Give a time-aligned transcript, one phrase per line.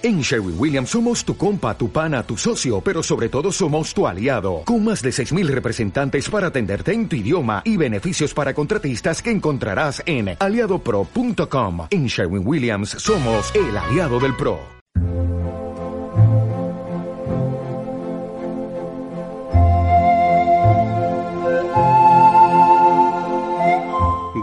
[0.00, 4.06] En Sherwin Williams somos tu compa, tu pana, tu socio, pero sobre todo somos tu
[4.06, 9.20] aliado, con más de 6.000 representantes para atenderte en tu idioma y beneficios para contratistas
[9.20, 11.88] que encontrarás en aliadopro.com.
[11.90, 14.60] En Sherwin Williams somos el aliado del PRO.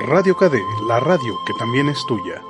[0.06, 0.60] Radio KD,
[0.90, 2.44] la radio que también es tuya.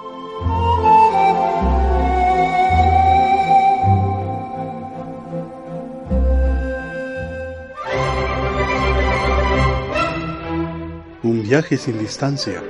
[11.26, 12.62] Un viaje sin distancia.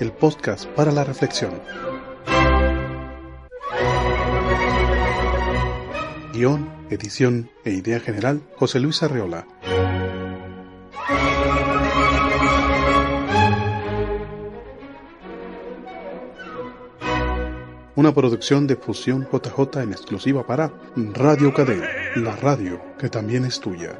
[0.00, 1.60] El podcast para la reflexión.
[6.32, 9.46] Guión, edición e idea general, José Luis Arreola.
[18.02, 23.60] Una producción de Fusión JJ en exclusiva para Radio Cadena, la radio que también es
[23.60, 23.96] tuya.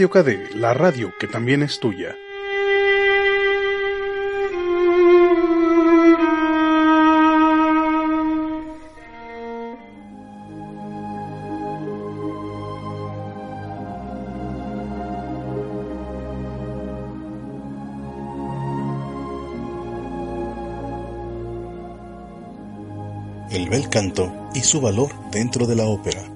[0.00, 2.16] Radio la radio que también es tuya.
[23.50, 26.29] El bel canto y su valor dentro de la ópera.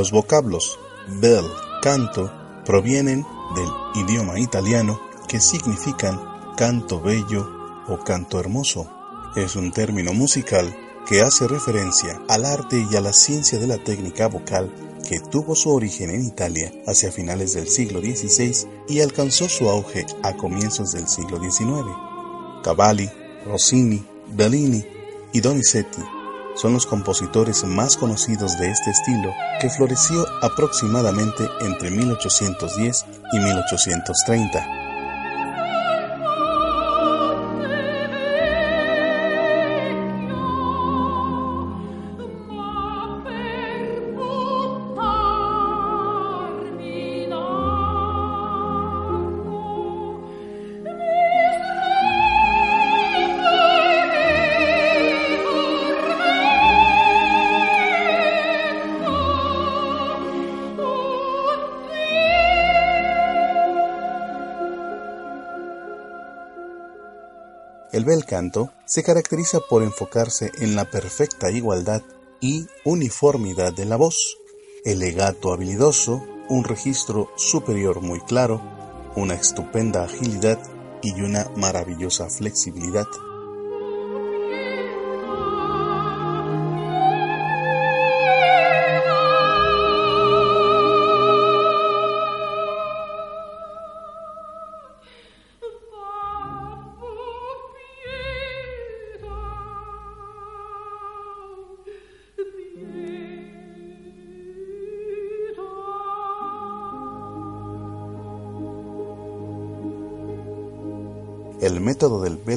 [0.00, 0.78] Los vocablos
[1.20, 1.44] bel,
[1.82, 2.32] canto,
[2.64, 3.22] provienen
[3.54, 6.18] del idioma italiano que significan
[6.56, 7.46] canto bello
[7.86, 8.90] o canto hermoso.
[9.36, 10.74] Es un término musical
[11.06, 14.72] que hace referencia al arte y a la ciencia de la técnica vocal
[15.06, 20.06] que tuvo su origen en Italia hacia finales del siglo XVI y alcanzó su auge
[20.22, 21.90] a comienzos del siglo XIX.
[22.64, 23.10] Cavalli,
[23.44, 24.82] Rossini, Bellini
[25.34, 26.00] y Donizetti
[26.60, 34.79] son los compositores más conocidos de este estilo que floreció aproximadamente entre 1810 y 1830.
[68.30, 72.02] Canto se caracteriza por enfocarse en la perfecta igualdad
[72.40, 74.38] y uniformidad de la voz,
[74.84, 78.62] el legato habilidoso, un registro superior muy claro,
[79.16, 80.60] una estupenda agilidad
[81.02, 83.06] y una maravillosa flexibilidad.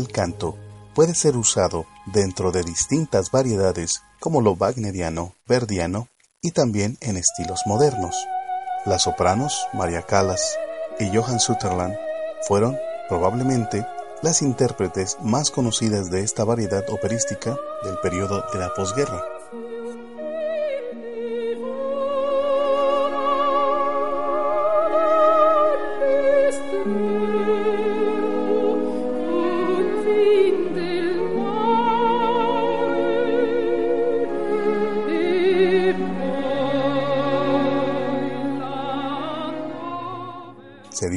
[0.04, 0.58] Bel canto
[0.94, 6.08] puede ser usado dentro de distintas variedades como lo wagneriano, verdiano
[6.42, 8.16] y también en estilos modernos.
[8.86, 10.58] Las sopranos María Callas
[11.00, 11.96] y Johann Sutherland
[12.48, 13.86] fueron probablemente
[14.22, 19.24] las intérpretes más conocidas de esta variedad operística del periodo de la posguerra.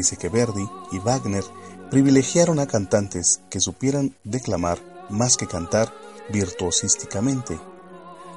[0.06, 1.42] Dice que Verdi y Wagner
[1.90, 4.78] privilegiaron a cantantes que supieran declamar
[5.10, 5.92] más que cantar
[6.28, 7.58] virtuosísticamente,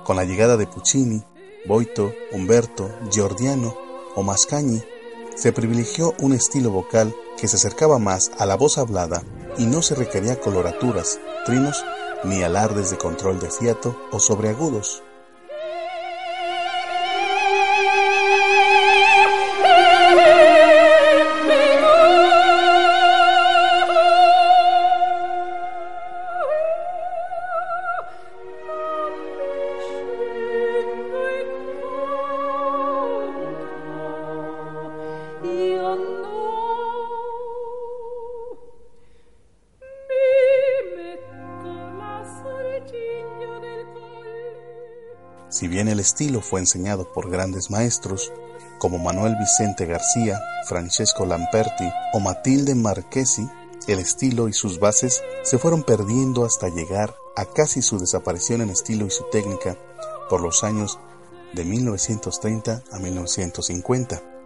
[0.04, 1.22] Con la llegada de Puccini,
[1.68, 3.76] Boito, Umberto, Giordiano
[4.16, 4.82] o Mascagni,
[5.36, 9.22] se privilegió un estilo vocal que se acercaba más a la voz hablada
[9.60, 11.86] y no se requería coloraturas, trinos
[12.24, 15.04] ni alardes de control de fiato o sobreagudos.
[45.50, 48.32] Si bien el estilo fue enseñado por grandes maestros
[48.78, 53.48] como Manuel Vicente García, Francesco Lamperti o Matilde Marchesi,
[53.88, 58.70] el estilo y sus bases se fueron perdiendo hasta llegar a casi su desaparición en
[58.70, 59.76] estilo y su técnica
[60.30, 61.00] por los años
[61.54, 64.39] de 1930 a 1950.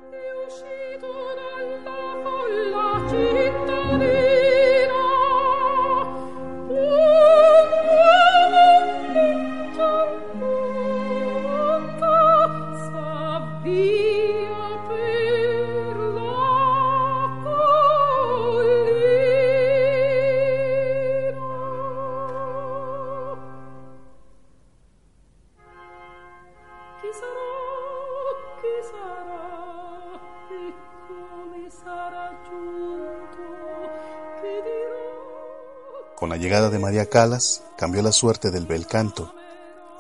[36.93, 39.33] María Calas cambió la suerte del bel canto.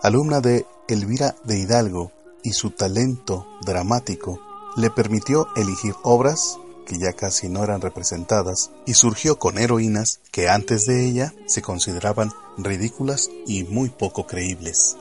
[0.03, 2.11] Alumna de Elvira de Hidalgo
[2.43, 4.39] y su talento dramático
[4.77, 10.49] le permitió elegir obras que ya casi no eran representadas y surgió con heroínas que
[10.49, 14.95] antes de ella se consideraban ridículas y muy poco creíbles.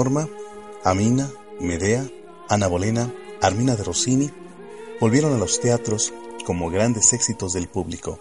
[0.00, 0.30] Norma,
[0.82, 1.30] Amina,
[1.60, 2.08] Medea,
[2.48, 3.12] Ana Bolena,
[3.42, 4.30] Armina de Rossini
[4.98, 6.14] volvieron a los teatros
[6.46, 8.18] como grandes éxitos del público.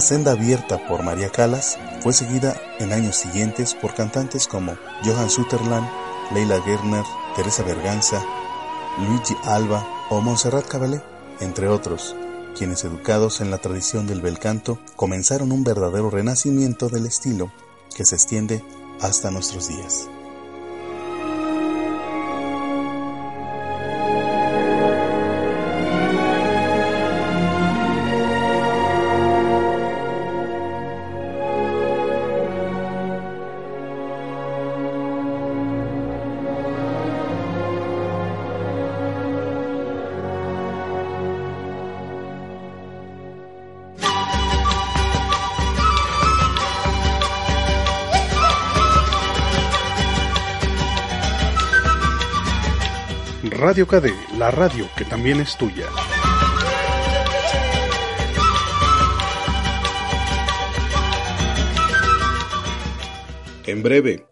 [0.00, 4.74] La senda abierta por María Calas fue seguida en años siguientes por cantantes como
[5.04, 5.86] Johan Sutherland,
[6.32, 7.04] Leila Gerner,
[7.36, 8.24] Teresa Berganza,
[8.96, 11.02] Luigi Alba o Montserrat Caballé,
[11.40, 12.16] entre otros,
[12.56, 17.52] quienes educados en la tradición del bel canto comenzaron un verdadero renacimiento del estilo
[17.94, 18.64] que se extiende
[19.02, 20.08] hasta nuestros días.
[54.36, 55.86] La radio que también es tuya.
[63.64, 64.26] En breve,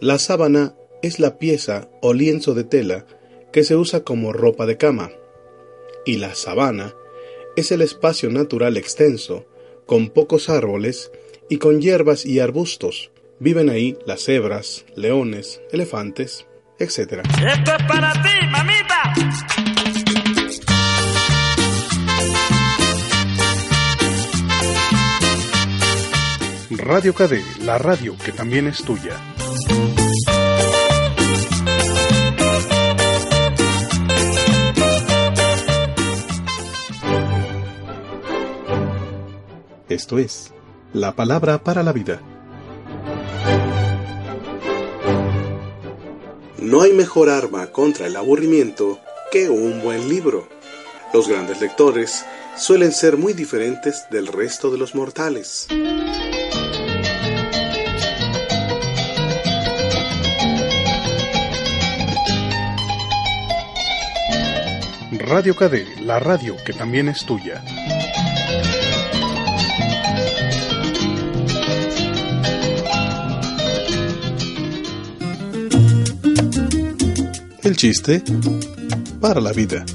[0.00, 3.06] la sábana es la pieza o lienzo de tela
[3.52, 5.12] que se usa como ropa de cama,
[6.04, 6.92] y la sabana
[7.54, 9.46] es el espacio natural extenso,
[9.86, 11.12] con pocos árboles
[11.48, 13.12] y con hierbas y arbustos.
[13.38, 16.46] Viven ahí las cebras, leones, elefantes,
[16.80, 17.22] etc.
[17.46, 19.12] Esto es para ti, mamita.
[26.78, 29.16] Radio KD, la radio que también es tuya.
[39.88, 40.54] Esto es
[40.92, 42.20] la palabra para la vida.
[46.70, 49.00] No hay mejor arma contra el aburrimiento
[49.32, 50.48] que un buen libro.
[51.12, 52.24] Los grandes lectores
[52.56, 55.66] suelen ser muy diferentes del resto de los mortales.
[65.10, 67.64] Radio KD, la radio que también es tuya.
[77.70, 78.20] El chiste
[79.20, 79.86] para la vida.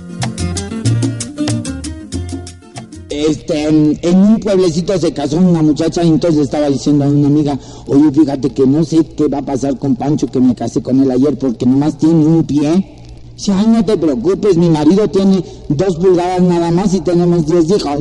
[3.09, 7.59] Este, en un pueblecito se casó una muchacha y entonces estaba diciendo a una amiga,
[7.87, 11.01] oye, fíjate que no sé qué va a pasar con Pancho que me casé con
[11.01, 13.33] él ayer porque nomás tiene un pie.
[13.35, 17.69] Si, ay, no te preocupes, mi marido tiene dos pulgadas nada más y tenemos diez
[17.71, 17.99] hijos.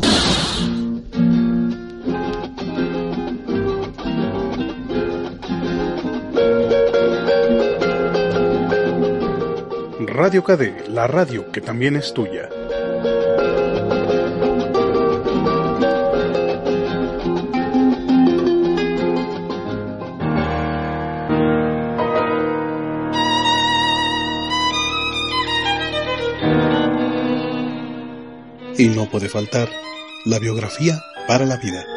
[10.24, 12.48] Radio KD, la radio que también es tuya.
[28.78, 29.68] Y no puede faltar
[30.24, 31.93] la biografía para la vida.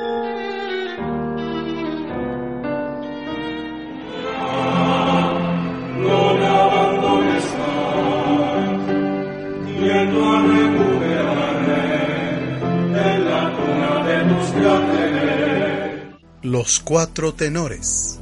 [16.49, 18.21] Los cuatro tenores.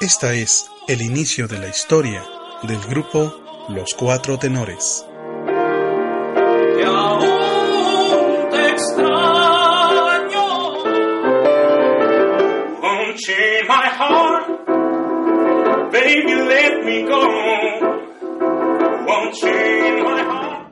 [0.00, 2.24] Esta es el inicio de la historia
[2.64, 3.32] del grupo
[3.68, 5.06] Los Cuatro Tenores.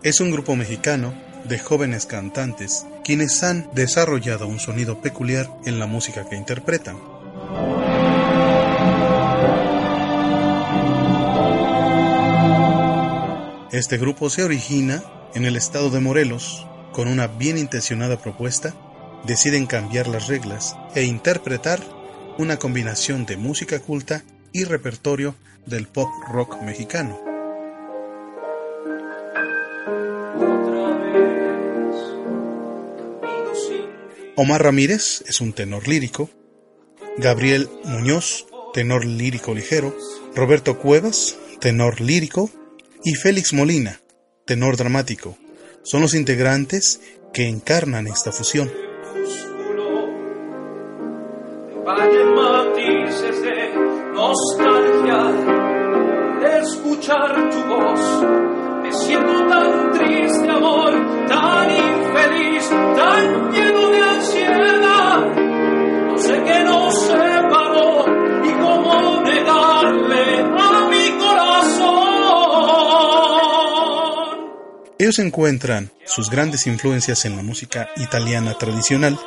[0.03, 5.87] Es un grupo mexicano de jóvenes cantantes quienes han desarrollado un sonido peculiar en la
[5.87, 6.97] música que interpretan.
[13.71, 15.05] Este grupo se origina
[15.37, 16.67] en el estado de Morelos.
[16.93, 18.75] Con una bien intencionada propuesta,
[19.25, 21.81] deciden cambiar las reglas e interpretar
[22.39, 27.32] una combinación de música culta y repertorio del pop rock mexicano.
[34.37, 36.31] Omar Ramírez es un tenor lírico,
[37.19, 39.97] Gabriel Muñoz, tenor lírico ligero,
[40.35, 42.51] Roberto Cuevas, tenor lírico,
[43.05, 44.01] y Félix Molina,
[44.47, 45.37] tenor dramático.
[45.83, 47.01] Son los integrantes
[47.33, 48.71] que encarnan esta fusión.
[56.63, 58.01] escuchar tu voz.
[58.83, 60.93] Me siento tan triste, amor,
[61.29, 64.12] tan infeliz, tan lleno de.
[66.45, 68.07] Qué nos separó
[68.45, 72.03] y cómo negarle a mi corazón.
[74.99, 79.19] Ellos encuentran sus grandes influencias en la música italiana tradicional,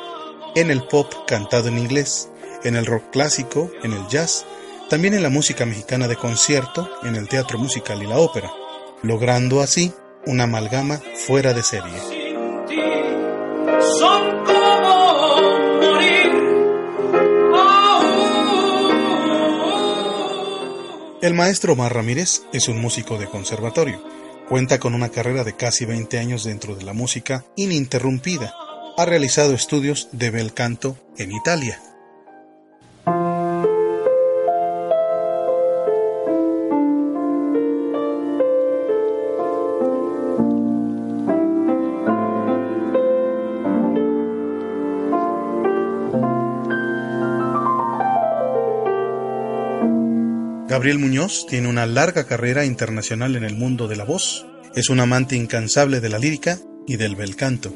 [0.54, 2.30] en el pop cantado en inglés,
[2.64, 4.46] en el rock clásico, en el jazz
[4.88, 8.52] también en la música mexicana de concierto, en el teatro musical y la ópera,
[9.02, 9.92] logrando así
[10.26, 12.16] una amalgama fuera de serie.
[21.26, 24.00] El maestro Omar Ramírez es un músico de conservatorio.
[24.48, 28.54] Cuenta con una carrera de casi 20 años dentro de la música ininterrumpida.
[28.96, 31.82] Ha realizado estudios de bel canto en Italia,
[50.86, 54.46] Gabriel Muñoz tiene una larga carrera internacional en el mundo de la voz.
[54.76, 57.74] Es un amante incansable de la lírica y del bel canto.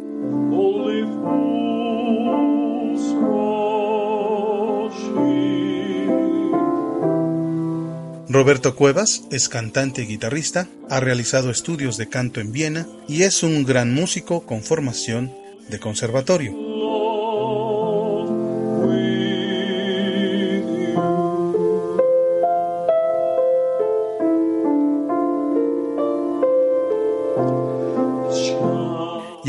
[8.29, 13.43] Roberto Cuevas es cantante y guitarrista, ha realizado estudios de canto en Viena y es
[13.43, 15.33] un gran músico con formación
[15.69, 16.70] de conservatorio.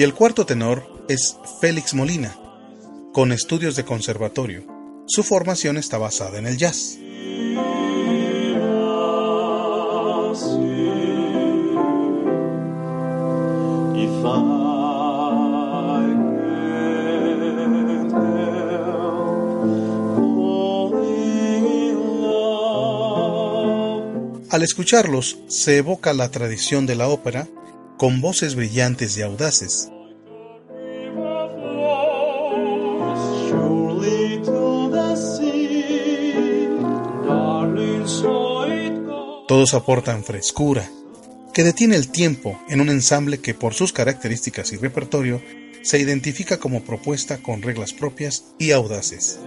[0.02, 2.36] Y el cuarto tenor es Félix Molina,
[3.14, 4.66] con estudios de conservatorio.
[5.06, 6.98] Su formación está basada en el jazz.
[24.50, 27.48] Al escucharlos, se evoca la tradición de la ópera
[28.02, 29.92] con voces brillantes y audaces.
[39.48, 40.90] Todos aportan frescura,
[41.54, 45.40] que detiene el tiempo en un ensamble que por sus características y repertorio
[45.84, 49.40] se identifica como propuesta con reglas propias y audaces.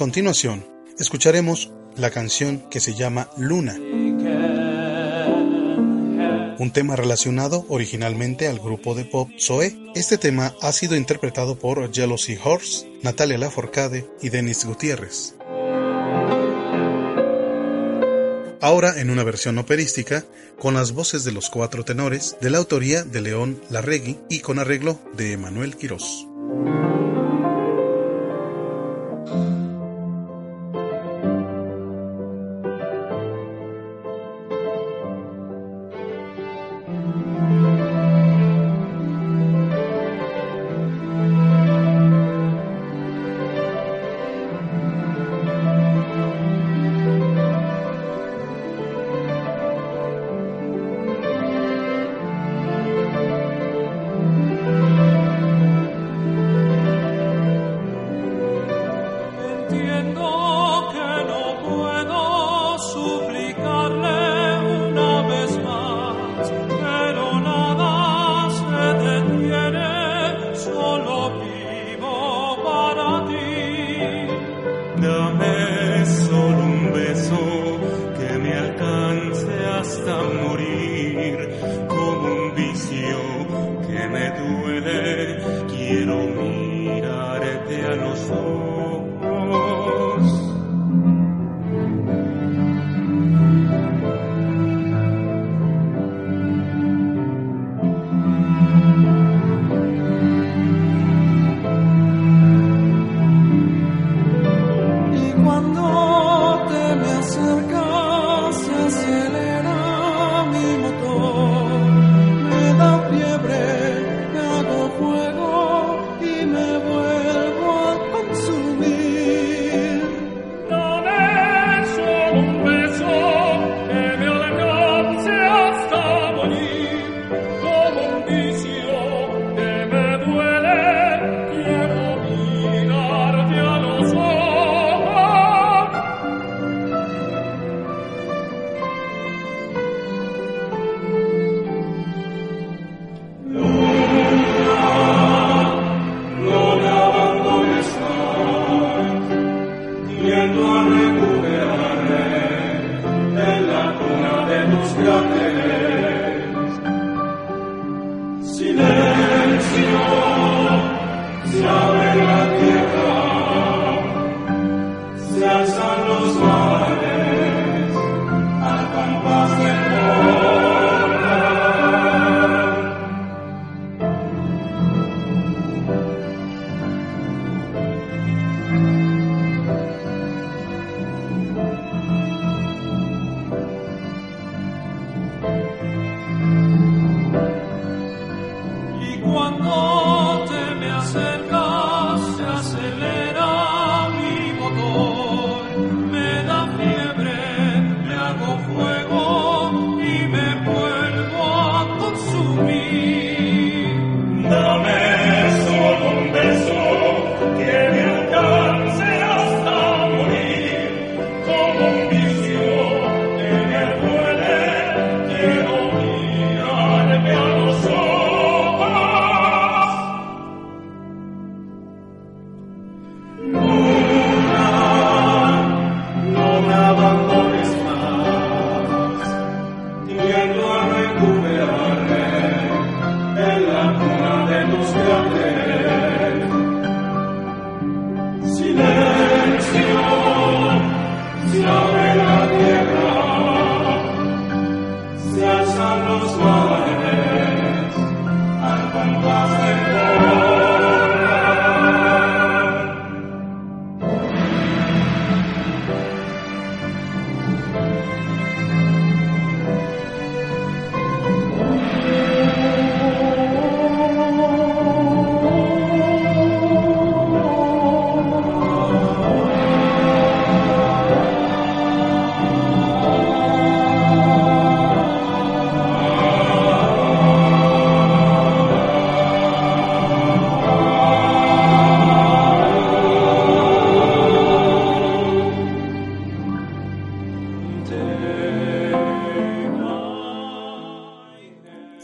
[0.00, 0.66] Continuación,
[0.98, 3.74] escucharemos la canción que se llama Luna,
[6.58, 9.76] un tema relacionado originalmente al grupo de pop Zoe.
[9.94, 15.34] Este tema ha sido interpretado por Jealousy Horse, Natalia Laforcade y Denis Gutiérrez.
[18.62, 20.24] Ahora en una versión operística,
[20.58, 24.58] con las voces de los cuatro tenores, de la autoría de León Larregui y con
[24.58, 26.26] arreglo de Emanuel Quirós.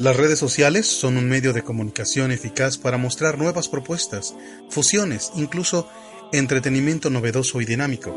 [0.07, 4.37] Las redes sociales son un medio de comunicación eficaz para mostrar nuevas propuestas,
[4.71, 5.91] fusiones, incluso
[6.33, 8.13] entretenimiento novedoso y dinámico.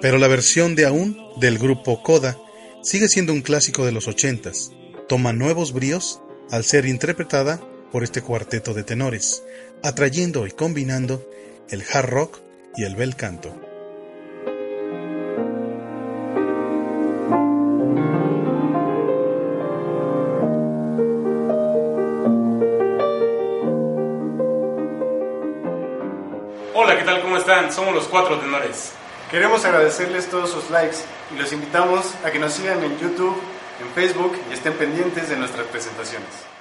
[0.00, 2.38] Pero la versión de aún del grupo Coda
[2.82, 4.70] sigue siendo un clásico de los ochentas.
[5.06, 7.60] Toma nuevos bríos al ser interpretada
[7.92, 9.42] por este cuarteto de tenores,
[9.82, 11.28] atrayendo y combinando
[11.68, 12.45] el hard rock
[12.76, 13.48] y el bel canto.
[26.74, 27.22] Hola, ¿qué tal?
[27.22, 27.72] ¿Cómo están?
[27.72, 28.92] Somos los cuatro tenores.
[29.30, 30.98] Queremos agradecerles todos sus likes
[31.34, 33.36] y los invitamos a que nos sigan en YouTube,
[33.80, 36.55] en Facebook y estén pendientes de nuestras presentaciones.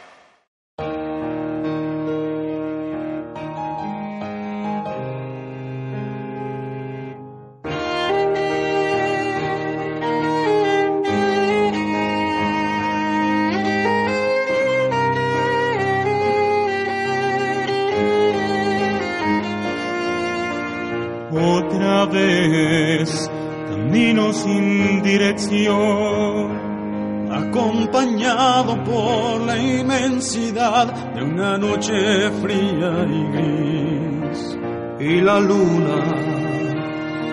[31.86, 34.58] Noche fría y gris,
[35.00, 36.04] y la luna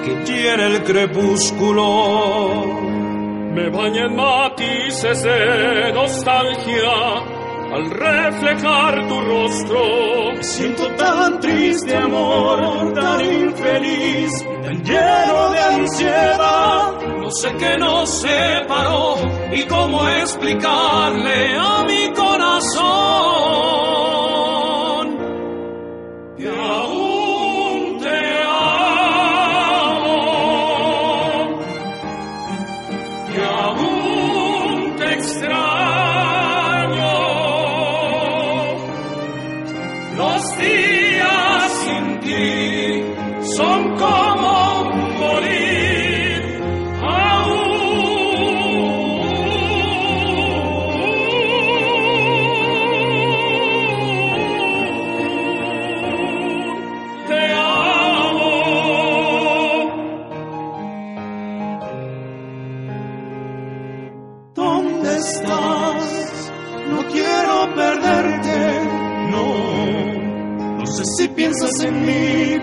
[0.05, 1.87] que tiene el crepúsculo
[3.55, 6.91] me baña en matices de nostalgia
[7.73, 9.81] al reflejar tu rostro.
[10.41, 16.93] Siento tan triste, amor, tan infeliz, tan lleno de ansiedad.
[17.21, 19.15] No sé qué nos separó
[19.53, 22.22] y cómo explicarle a mi corazón.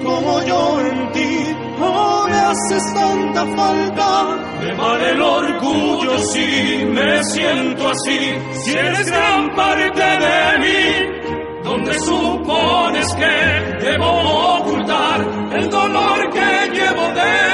[0.04, 1.56] Como yo en ti.
[1.80, 4.38] No me haces tanta falta.
[4.62, 8.20] Me vale el orgullo si me siento así.
[8.64, 11.20] Si eres gran parte de mí.
[11.64, 15.20] ¿Dónde supones que debo ocultar
[15.54, 17.49] el dolor que llevo de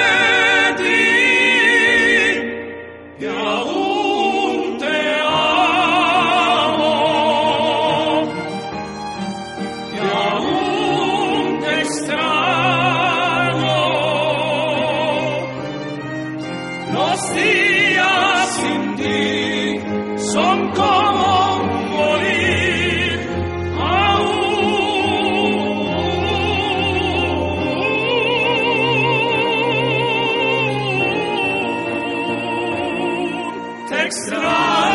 [34.06, 34.94] aún.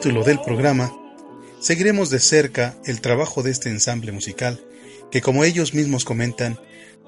[0.00, 0.90] A título del programa,
[1.60, 4.58] seguiremos de cerca el trabajo de este ensamble musical
[5.10, 6.58] que, como ellos mismos comentan,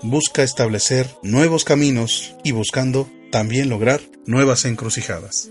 [0.02, 5.50] busca establecer nuevos caminos y buscando también lograr nuevas encrucijadas.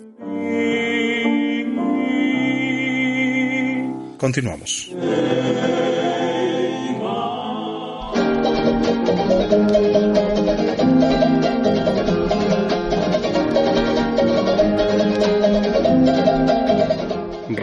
[4.20, 4.92] Continuamos.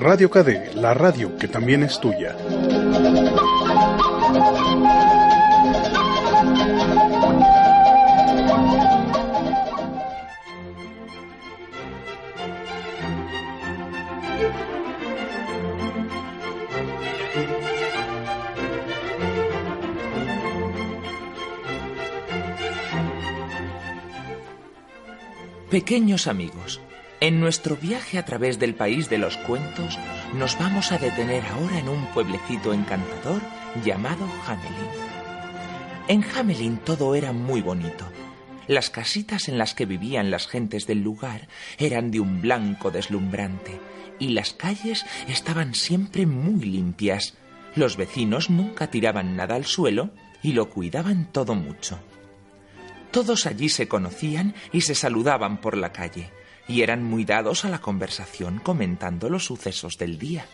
[0.00, 2.36] Radio KD, la radio que también es tuya.
[25.68, 26.80] Pequeños amigos,
[27.20, 29.98] en nuestro viaje a través del país de los cuentos,
[30.34, 33.42] nos vamos a detener ahora en un pueblecito encantador
[33.84, 34.88] llamado Hamelin.
[36.06, 38.04] En Hamelin todo era muy bonito.
[38.68, 43.80] Las casitas en las que vivían las gentes del lugar eran de un blanco deslumbrante
[44.18, 47.34] y las calles estaban siempre muy limpias.
[47.74, 50.10] Los vecinos nunca tiraban nada al suelo
[50.42, 51.98] y lo cuidaban todo mucho.
[53.10, 56.30] Todos allí se conocían y se saludaban por la calle
[56.68, 60.46] y eran muy dados a la conversación comentando los sucesos del día.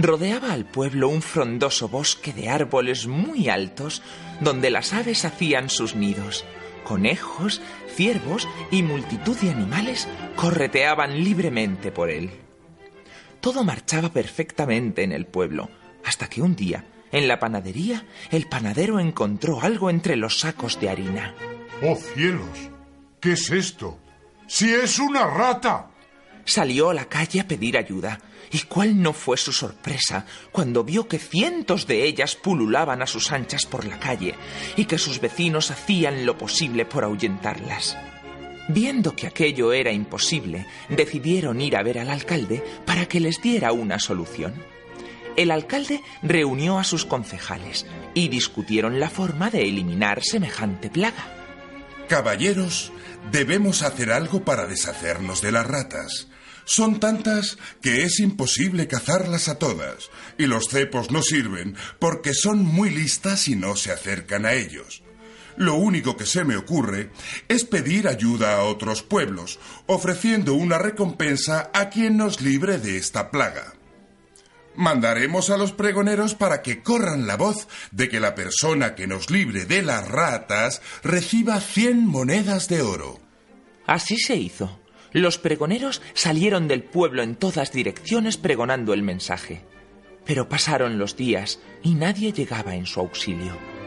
[0.00, 4.00] Rodeaba al pueblo un frondoso bosque de árboles muy altos
[4.40, 6.44] donde las aves hacían sus nidos.
[6.84, 7.60] Conejos,
[7.96, 12.30] ciervos y multitud de animales correteaban libremente por él.
[13.40, 15.68] Todo marchaba perfectamente en el pueblo,
[16.08, 20.88] hasta que un día, en la panadería, el panadero encontró algo entre los sacos de
[20.88, 21.34] harina.
[21.82, 22.70] ¡Oh cielos!
[23.20, 23.98] ¿Qué es esto?
[24.46, 25.90] ¡Si es una rata!
[26.46, 28.18] Salió a la calle a pedir ayuda.
[28.50, 33.30] ¿Y cuál no fue su sorpresa cuando vio que cientos de ellas pululaban a sus
[33.30, 34.34] anchas por la calle
[34.76, 37.98] y que sus vecinos hacían lo posible por ahuyentarlas?
[38.68, 43.72] Viendo que aquello era imposible, decidieron ir a ver al alcalde para que les diera
[43.72, 44.54] una solución
[45.38, 51.26] el alcalde reunió a sus concejales y discutieron la forma de eliminar semejante plaga.
[52.08, 52.92] Caballeros,
[53.30, 56.26] debemos hacer algo para deshacernos de las ratas.
[56.64, 62.64] Son tantas que es imposible cazarlas a todas, y los cepos no sirven porque son
[62.64, 65.02] muy listas y no se acercan a ellos.
[65.56, 67.10] Lo único que se me ocurre
[67.48, 73.30] es pedir ayuda a otros pueblos, ofreciendo una recompensa a quien nos libre de esta
[73.30, 73.77] plaga.
[74.78, 79.28] Mandaremos a los pregoneros para que corran la voz de que la persona que nos
[79.28, 83.18] libre de las ratas reciba cien monedas de oro.
[83.86, 84.78] Así se hizo.
[85.10, 89.64] Los pregoneros salieron del pueblo en todas direcciones pregonando el mensaje.
[90.24, 93.77] Pero pasaron los días y nadie llegaba en su auxilio.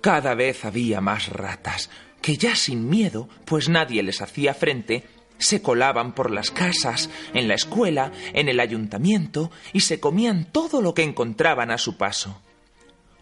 [0.00, 1.90] Cada vez había más ratas,
[2.22, 5.04] que ya sin miedo, pues nadie les hacía frente,
[5.38, 10.80] se colaban por las casas, en la escuela, en el ayuntamiento, y se comían todo
[10.82, 12.40] lo que encontraban a su paso.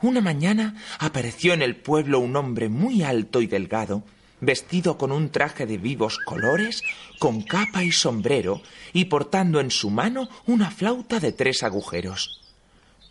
[0.01, 4.05] Una mañana apareció en el pueblo un hombre muy alto y delgado,
[4.41, 6.83] vestido con un traje de vivos colores,
[7.19, 8.63] con capa y sombrero,
[8.93, 12.41] y portando en su mano una flauta de tres agujeros.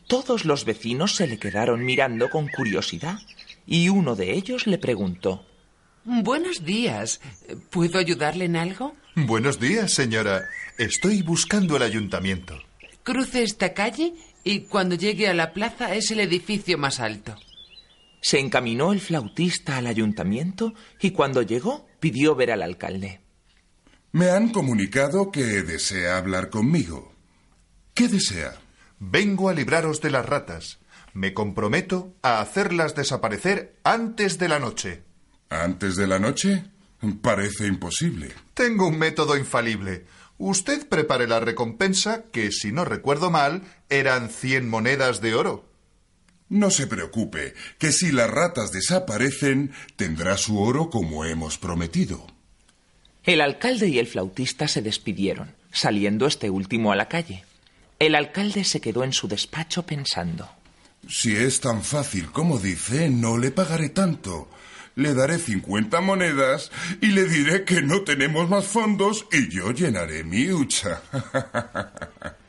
[0.08, 3.20] Todos los vecinos se le quedaron mirando con curiosidad,
[3.68, 5.46] y uno de ellos le preguntó
[6.10, 7.20] Buenos días.
[7.70, 8.96] ¿Puedo ayudarle en algo?
[9.14, 10.46] Buenos días, señora.
[10.78, 12.58] Estoy buscando el ayuntamiento.
[13.04, 14.14] Cruce esta calle
[14.46, 17.36] y cuando llegue a la plaza es el edificio más alto.
[18.22, 23.20] Se encaminó el flautista al ayuntamiento y cuando llegó pidió ver al alcalde.
[24.14, 27.14] Me han comunicado que desea hablar conmigo.
[27.94, 28.54] ¿Qué desea?
[29.00, 30.80] Vengo a libraros de las ratas.
[31.18, 35.02] Me comprometo a hacerlas desaparecer antes de la noche.
[35.50, 36.66] ¿Antes de la noche?
[37.24, 38.36] Parece imposible.
[38.54, 40.06] Tengo un método infalible.
[40.38, 45.66] Usted prepare la recompensa, que si no recuerdo mal, eran cien monedas de oro.
[46.50, 52.28] No se preocupe, que si las ratas desaparecen, tendrá su oro como hemos prometido.
[53.24, 57.44] El alcalde y el flautista se despidieron, saliendo este último a la calle.
[57.98, 60.48] El alcalde se quedó en su despacho pensando.
[61.06, 64.50] Si es tan fácil como dice, no le pagaré tanto.
[64.96, 70.24] Le daré 50 monedas y le diré que no tenemos más fondos y yo llenaré
[70.24, 71.02] mi hucha.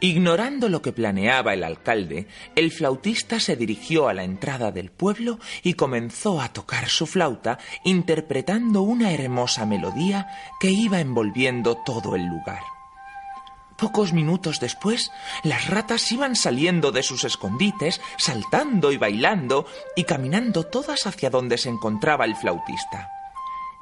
[0.00, 5.40] Ignorando lo que planeaba el alcalde, el flautista se dirigió a la entrada del pueblo
[5.62, 10.26] y comenzó a tocar su flauta, interpretando una hermosa melodía
[10.60, 12.75] que iba envolviendo todo el lugar.
[13.78, 15.10] Pocos minutos después,
[15.42, 21.58] las ratas iban saliendo de sus escondites, saltando y bailando, y caminando todas hacia donde
[21.58, 23.10] se encontraba el flautista.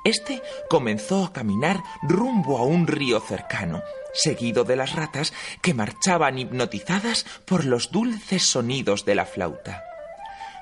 [0.05, 6.39] Este comenzó a caminar rumbo a un río cercano, seguido de las ratas que marchaban
[6.39, 9.83] hipnotizadas por los dulces sonidos de la flauta.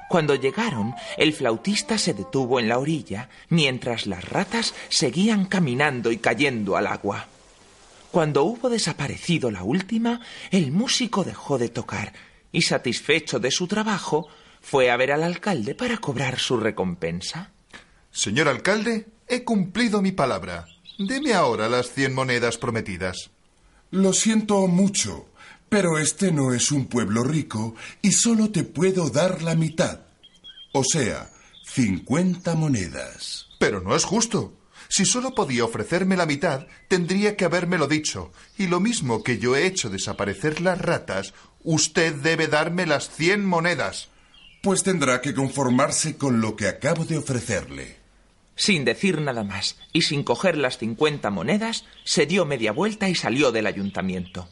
[0.09, 6.19] Cuando llegaron, el flautista se detuvo en la orilla, mientras las ratas seguían caminando y
[6.19, 7.27] cayendo al agua.
[8.13, 10.21] Cuando hubo desaparecido la última,
[10.51, 12.13] el músico dejó de tocar
[12.53, 14.29] y, satisfecho de su trabajo,
[14.61, 17.53] fue a ver al alcalde para cobrar su recompensa.
[18.11, 20.67] Señor alcalde, he cumplido mi palabra.
[20.99, 23.31] Deme ahora las cien monedas prometidas.
[23.91, 25.31] Lo siento mucho,
[25.71, 30.01] pero este no es un pueblo rico y solo te puedo dar la mitad.
[30.73, 31.31] O sea,
[31.65, 33.47] cincuenta monedas.
[33.59, 34.53] Pero no es justo.
[34.93, 38.31] Si solo podía ofrecerme la mitad, tendría que habérmelo dicho.
[38.59, 41.33] Y lo mismo que yo he hecho desaparecer las ratas,
[41.65, 44.11] usted debe darme las cien monedas.
[44.61, 47.97] Pues tendrá que conformarse con lo que acabo de ofrecerle.
[48.55, 53.15] Sin decir nada más y sin coger las cincuenta monedas, se dio media vuelta y
[53.15, 54.47] salió del ayuntamiento.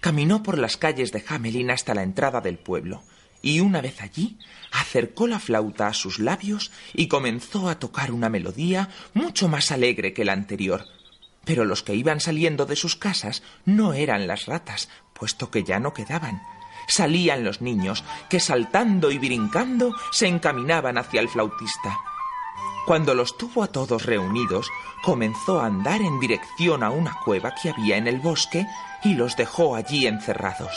[0.00, 3.04] Caminó por las calles de Hamelin hasta la entrada del pueblo,
[3.46, 4.40] y una vez allí
[4.72, 10.12] acercó la flauta a sus labios y comenzó a tocar una melodía mucho más alegre
[10.12, 10.84] que la anterior.
[11.44, 15.78] Pero los que iban saliendo de sus casas no eran las ratas, puesto que ya
[15.78, 16.42] no quedaban.
[16.88, 22.00] Salían los niños, que saltando y brincando se encaminaban hacia el flautista.
[22.84, 24.68] Cuando los tuvo a todos reunidos,
[25.04, 28.66] comenzó a andar en dirección a una cueva que había en el bosque
[29.04, 30.76] y los dejó allí encerrados.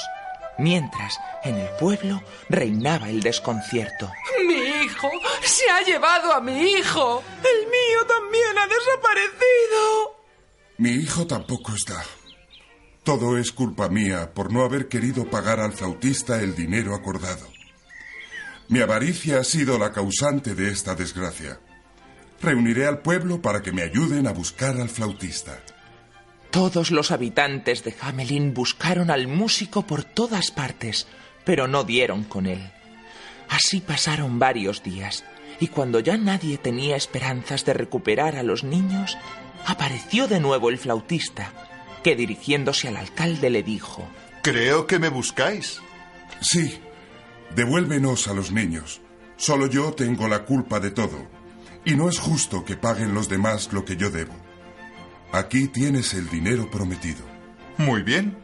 [0.60, 4.12] Mientras, en el pueblo reinaba el desconcierto.
[4.46, 5.10] ¡Mi hijo!
[5.42, 7.24] ¡Se ha llevado a mi hijo!
[7.38, 10.20] ¡El mío también ha desaparecido!
[10.78, 12.04] Mi hijo tampoco está.
[13.04, 17.48] Todo es culpa mía por no haber querido pagar al flautista el dinero acordado.
[18.68, 21.60] Mi avaricia ha sido la causante de esta desgracia.
[22.42, 25.64] Reuniré al pueblo para que me ayuden a buscar al flautista.
[26.52, 31.08] Todos los habitantes de Hamelin buscaron al músico por todas partes,
[31.44, 32.72] pero no dieron con él.
[33.50, 35.24] Así pasaron varios días,
[35.60, 39.18] y cuando ya nadie tenía esperanzas de recuperar a los niños,
[39.66, 41.54] apareció de nuevo el flautista,
[42.04, 44.08] que dirigiéndose al alcalde le dijo
[44.42, 45.82] Creo que me buscáis.
[46.42, 46.80] Sí,
[47.56, 49.02] devuélvenos a los niños.
[49.38, 51.28] Solo yo tengo la culpa de todo
[51.86, 54.49] y no es justo que paguen los demás lo que yo debo.
[55.32, 57.24] Aquí tienes el dinero prometido.
[57.78, 58.36] Muy bien.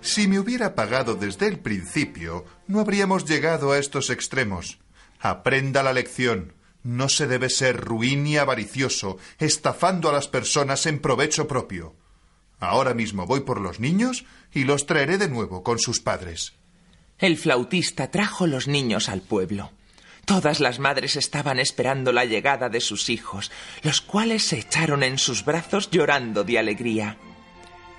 [0.00, 4.78] Si me hubiera pagado desde el principio, no habríamos llegado a estos extremos.
[5.20, 6.54] Aprenda la lección.
[6.82, 11.94] No se debe ser ruin y avaricioso, estafando a las personas en provecho propio.
[12.58, 16.54] Ahora mismo voy por los niños y los traeré de nuevo con sus padres.
[17.18, 19.72] El flautista trajo los niños al pueblo.
[20.30, 23.50] Todas las madres estaban esperando la llegada de sus hijos,
[23.82, 27.16] los cuales se echaron en sus brazos llorando de alegría.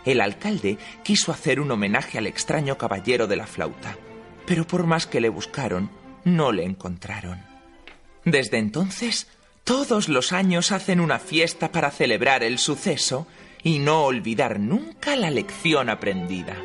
[0.06, 3.98] El alcalde quiso hacer un homenaje al extraño caballero de la flauta,
[4.46, 5.92] pero por más que le buscaron,
[6.24, 7.44] no le encontraron.
[8.24, 9.28] Desde entonces,
[9.66, 13.28] todos los años hacen una fiesta para celebrar el suceso
[13.62, 16.56] y no olvidar nunca la lección aprendida.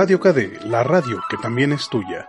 [0.00, 2.24] Radio KD, la radio que también es tuya.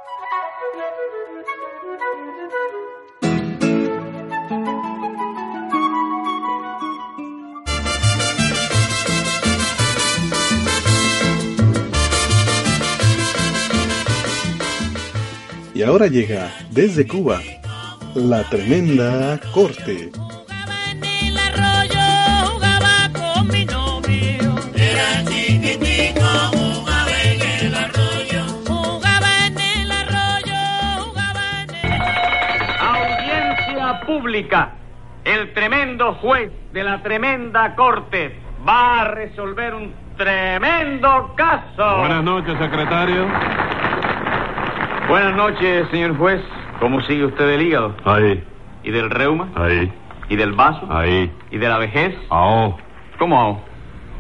[15.75, 17.39] Y ahora llega desde Cuba
[18.15, 20.11] la tremenda corte.
[35.25, 41.97] El tremendo juez de la tremenda corte va a resolver un tremendo caso.
[41.99, 43.25] Buenas noches, secretario.
[45.09, 46.41] Buenas noches, señor juez.
[46.79, 47.95] ¿Cómo sigue usted del hígado?
[48.05, 48.41] Ahí,
[48.83, 49.49] ¿Y del reuma?
[49.55, 49.91] ahí,
[50.29, 50.87] ¿Y del vaso?
[50.89, 51.29] ahí.
[51.51, 52.15] ¿Y de la vejez?
[52.29, 52.77] Ahó.
[53.17, 53.61] ¿Cómo hago?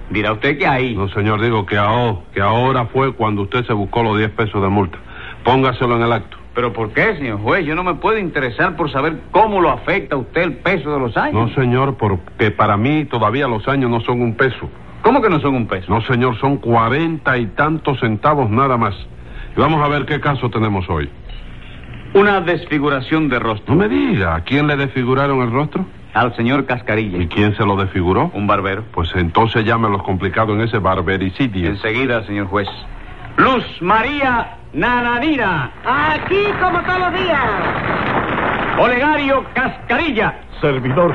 [0.09, 0.95] Dirá usted que ahí.
[0.95, 4.61] No, señor, digo que ahó, que ahora fue cuando usted se buscó los 10 pesos
[4.61, 4.97] de multa.
[5.45, 6.37] Póngaselo en el acto.
[6.59, 7.65] ¿Pero por qué, señor juez?
[7.65, 10.99] Yo no me puedo interesar por saber cómo lo afecta a usted el peso de
[10.99, 11.33] los años.
[11.33, 14.69] No, señor, porque para mí todavía los años no son un peso.
[15.01, 15.85] ¿Cómo que no son un peso?
[15.89, 18.93] No, señor, son cuarenta y tantos centavos nada más.
[19.55, 21.09] Y vamos a ver qué caso tenemos hoy.
[22.13, 23.73] Una desfiguración de rostro.
[23.73, 25.85] No me diga, ¿a quién le desfiguraron el rostro?
[26.13, 27.19] Al señor Cascarilla.
[27.19, 28.31] ¿Y quién se lo desfiguró?
[28.33, 28.83] Un barbero.
[28.91, 31.69] Pues entonces llámelos complicado en ese barbericidio.
[31.69, 32.67] Enseguida, señor juez.
[33.37, 35.71] Luz María Nananina.
[35.85, 37.43] Aquí como todos los días.
[38.77, 40.33] Olegario Cascarilla.
[40.61, 41.13] Servidor.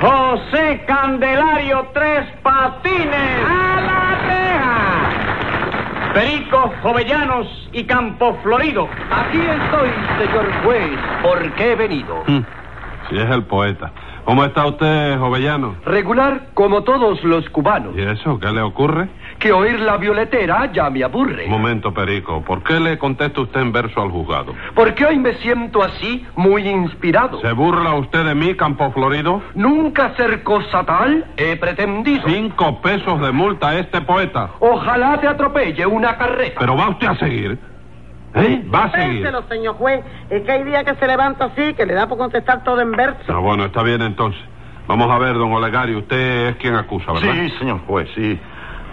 [0.00, 3.40] José Candelario Tres Patines.
[3.46, 6.12] ¡A la teja!
[6.14, 8.88] Perico Jovellanos y Campo Florido.
[9.10, 10.90] Aquí estoy, señor juez.
[11.22, 12.22] ¿Por qué he venido?
[12.26, 12.42] Hmm,
[13.08, 13.90] Si es el poeta.
[14.24, 15.76] ¿Cómo está usted, Jovellano?
[15.84, 17.94] Regular como todos los cubanos.
[17.96, 19.08] ¿Y eso qué le ocurre?
[19.38, 21.44] Que oír la violetera ya me aburre.
[21.44, 22.42] Un momento, Perico.
[22.42, 24.54] ¿Por qué le contesta usted en verso al juzgado?
[24.74, 27.40] Porque hoy me siento así, muy inspirado.
[27.40, 29.42] ¿Se burla usted de mí, Campo Florido?
[29.54, 32.22] Nunca hacer cosa tal he pretendido.
[32.26, 34.50] Cinco pesos de multa a este poeta.
[34.60, 36.60] Ojalá te atropelle una carreta.
[36.60, 37.58] Pero va usted a seguir.
[38.34, 38.64] ¿Eh?
[38.72, 39.30] Va a seguir.
[39.48, 40.04] Señor juez.
[40.30, 42.92] Es que hay días que se levanta así, que le da por contestar todo en
[42.92, 43.20] verso.
[43.28, 44.40] Ah, bueno, está bien entonces.
[44.86, 47.32] Vamos a ver, don Olegario, usted es quien acusa, ¿verdad?
[47.32, 48.38] Sí, señor juez, sí.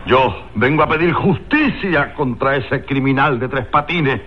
[0.06, 4.20] Yo vengo a pedir justicia contra ese criminal de tres patines.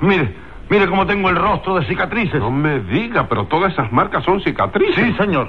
[0.00, 0.34] Mire,
[0.68, 2.40] mire cómo tengo el rostro de cicatrices.
[2.40, 4.94] No me diga, pero todas esas marcas son cicatrices.
[4.94, 5.48] Sí, señor.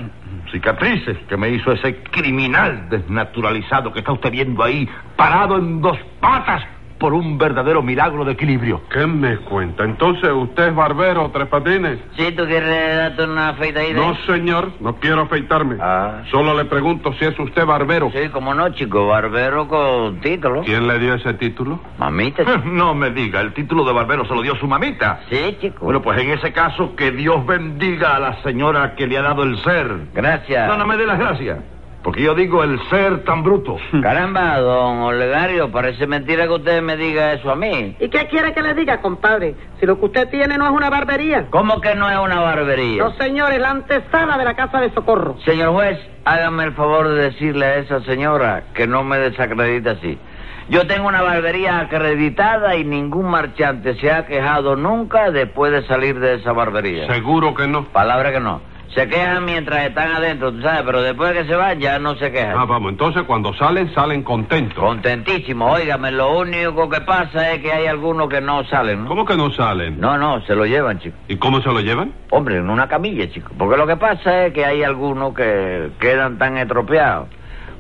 [0.51, 4.87] Cicatrices que me hizo ese criminal desnaturalizado que está usted viendo ahí,
[5.17, 6.63] parado en dos patas
[6.97, 8.81] por un verdadero milagro de equilibrio.
[8.91, 9.83] ¿Qué me cuenta?
[9.83, 11.99] Entonces, ¿usted es barbero, Tres Patines?
[12.15, 13.99] Sí, ¿tú quieres darte una afeitadita?
[13.99, 15.77] No, señor, no quiero afeitarme.
[15.79, 16.23] Ah.
[16.31, 18.11] Solo le pregunto si es usted barbero.
[18.11, 20.63] Sí, como no, chico, barbero con título.
[20.63, 21.79] ¿Quién le dio ese título?
[21.97, 22.67] Mamita, chico.
[22.69, 25.21] No me diga, el título de barbero se lo dio su mamita.
[25.29, 25.85] Sí, chico.
[25.85, 29.43] Bueno, pues en ese caso, que Dios bendiga a la señora que le ha dado
[29.43, 29.87] el ser.
[30.13, 30.67] Gracias.
[30.67, 31.59] No, no me dé las gracias.
[32.03, 33.77] Porque yo digo el ser tan bruto.
[34.01, 37.95] Caramba, don Olegario, parece mentira que usted me diga eso a mí.
[37.99, 39.55] ¿Y qué quiere que le diga, compadre?
[39.79, 41.47] Si lo que usted tiene no es una barbería.
[41.49, 43.03] ¿Cómo que no es una barbería?
[43.03, 45.37] No, señores, la antesala de la casa de socorro.
[45.45, 50.17] Señor juez, hágame el favor de decirle a esa señora que no me desacredite así.
[50.69, 56.19] Yo tengo una barbería acreditada y ningún marchante se ha quejado nunca después de salir
[56.19, 57.07] de esa barbería.
[57.07, 57.85] Seguro que no.
[57.85, 58.59] Palabra que no.
[58.93, 62.15] Se quejan mientras están adentro, tú sabes, pero después de que se van ya no
[62.15, 62.55] se quejan.
[62.57, 64.77] Ah, vamos, entonces cuando salen, salen contentos.
[64.79, 69.09] Contentísimo, óigame, lo único que pasa es que hay algunos que no salen, ¿no?
[69.09, 69.99] ¿Cómo que no salen?
[69.99, 71.15] No, no, se lo llevan, chico.
[71.27, 72.11] ¿Y cómo se lo llevan?
[72.31, 73.51] Hombre, en una camilla, chico.
[73.57, 77.27] Porque lo que pasa es que hay algunos que quedan tan estropeados.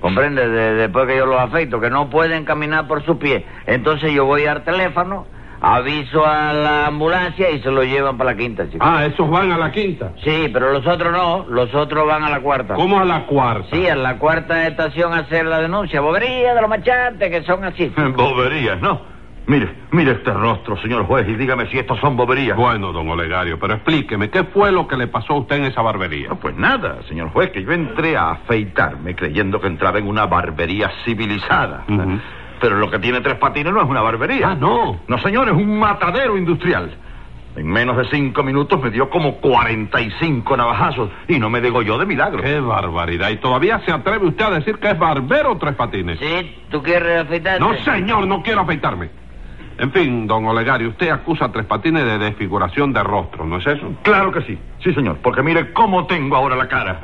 [0.01, 3.43] Comprende, De- después que yo los afeito, que no pueden caminar por sus pies.
[3.65, 5.25] Entonces yo voy al teléfono,
[5.61, 8.83] aviso a la ambulancia y se lo llevan para la quinta, chico.
[8.87, 10.13] Ah, esos van a la quinta.
[10.23, 12.75] Sí, pero los otros no, los otros van a la cuarta.
[12.75, 13.67] ¿Cómo a la cuarta?
[13.71, 16.01] Sí, a la cuarta estación a hacer la denuncia.
[16.01, 17.91] Bobería de los machantes que son así.
[18.15, 19.17] Boberías, ¿no?
[19.47, 22.57] Mire, mire este rostro, señor juez, y dígame si estos son boberías.
[22.57, 25.81] Bueno, don Olegario, pero explíqueme, ¿qué fue lo que le pasó a usted en esa
[25.81, 26.27] barbería?
[26.27, 30.25] No, pues nada, señor juez, que yo entré a afeitarme creyendo que entraba en una
[30.25, 31.85] barbería civilizada.
[32.59, 34.49] Pero lo que tiene tres patines no es una barbería.
[34.51, 34.99] Ah, no.
[35.07, 36.95] No, señor, es un matadero industrial.
[37.55, 42.05] En menos de cinco minutos me dio como 45 navajazos y no me degolló de
[42.05, 42.43] milagro.
[42.43, 43.31] ¡Qué barbaridad!
[43.31, 46.19] ¿Y todavía se atreve usted a decir que es barbero Tres Patines?
[46.19, 47.59] Sí, ¿tú quieres afeitarte?
[47.59, 49.09] No, señor, no quiero afeitarme.
[49.79, 53.65] En fin, don Olegario, usted acusa a Tres Patines de desfiguración de rostro, ¿no es
[53.65, 53.91] eso?
[54.03, 56.99] Claro que sí, sí, señor, porque mire cómo tengo ahora la cara.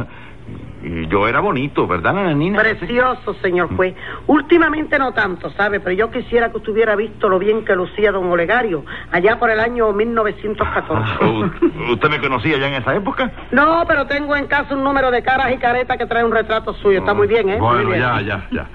[0.85, 2.59] Y yo era bonito, ¿verdad, nananina?
[2.59, 3.95] Precioso, señor juez.
[4.27, 5.79] Últimamente no tanto, ¿sabe?
[5.79, 9.49] Pero yo quisiera que usted hubiera visto lo bien que lucía don Olegario allá por
[9.49, 11.25] el año 1914.
[11.25, 13.31] U- ¿Usted me conocía ya en esa época?
[13.51, 16.73] No, pero tengo en casa un número de caras y caretas que trae un retrato
[16.73, 16.99] suyo.
[16.99, 17.57] Está muy bien, ¿eh?
[17.59, 18.01] Muy Bueno, bien.
[18.01, 18.69] ya, ya, ya.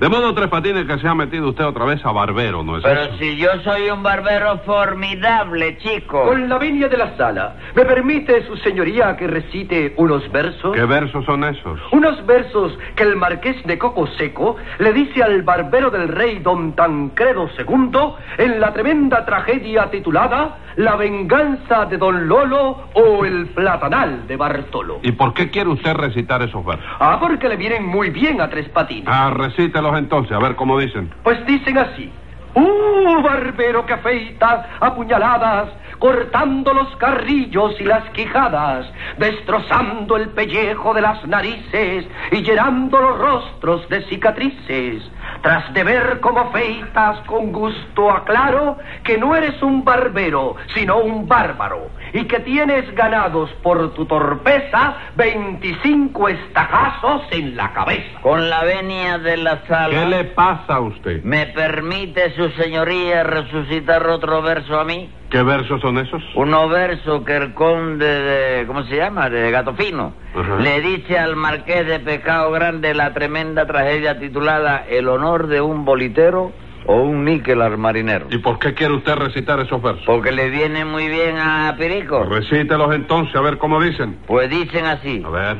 [0.00, 2.82] De modo, Tres Patines, que se ha metido usted otra vez a barbero, ¿no es
[2.82, 3.18] Pero eso?
[3.18, 6.24] si yo soy un barbero formidable, chico.
[6.24, 10.74] Con la venia de la sala, ¿me permite su señoría que recite unos versos?
[10.74, 11.78] ¿Qué versos son esos?
[11.92, 16.72] Unos versos que el marqués de Coco Seco le dice al barbero del rey don
[16.74, 18.00] Tancredo II
[18.38, 25.00] en la tremenda tragedia titulada La venganza de don Lolo o el platanal de Bartolo.
[25.02, 26.86] ¿Y por qué quiere usted recitar esos versos?
[26.98, 29.04] Ah, porque le vienen muy bien a Tres Patines.
[29.06, 31.12] Ah, recítelos entonces, a ver cómo dicen.
[31.22, 32.10] Pues dicen así.
[32.54, 35.68] ¡Uh, barbero que afeita a puñaladas,
[35.98, 43.18] cortando los carrillos y las quijadas, destrozando el pellejo de las narices y llenando los
[43.18, 45.02] rostros de cicatrices!
[45.42, 51.26] Tras de ver cómo afeitas con gusto aclaro que no eres un barbero, sino un
[51.26, 58.20] bárbaro, y que tienes ganados por tu torpeza 25 estajazos en la cabeza.
[58.22, 59.90] Con la venia de la sala.
[59.90, 61.22] ¿Qué le pasa a usted?
[61.22, 65.10] ¿Me permite su señoría resucitar otro verso a mí?
[65.30, 66.22] ¿Qué versos son esos?
[66.34, 68.66] Uno verso que el conde de...
[68.66, 69.30] ¿Cómo se llama?
[69.30, 70.12] De Gato Fino.
[70.34, 70.56] Ajá.
[70.56, 75.84] Le dice al marqués de Pecado Grande la tremenda tragedia titulada El honor de un
[75.84, 76.52] bolitero
[76.86, 78.26] o un níquel al marinero.
[78.30, 80.04] ¿Y por qué quiere usted recitar esos versos?
[80.06, 82.24] Porque le viene muy bien a Pirico.
[82.24, 84.18] Recítelos entonces, a ver cómo dicen.
[84.26, 85.22] Pues dicen así.
[85.24, 85.56] A ver.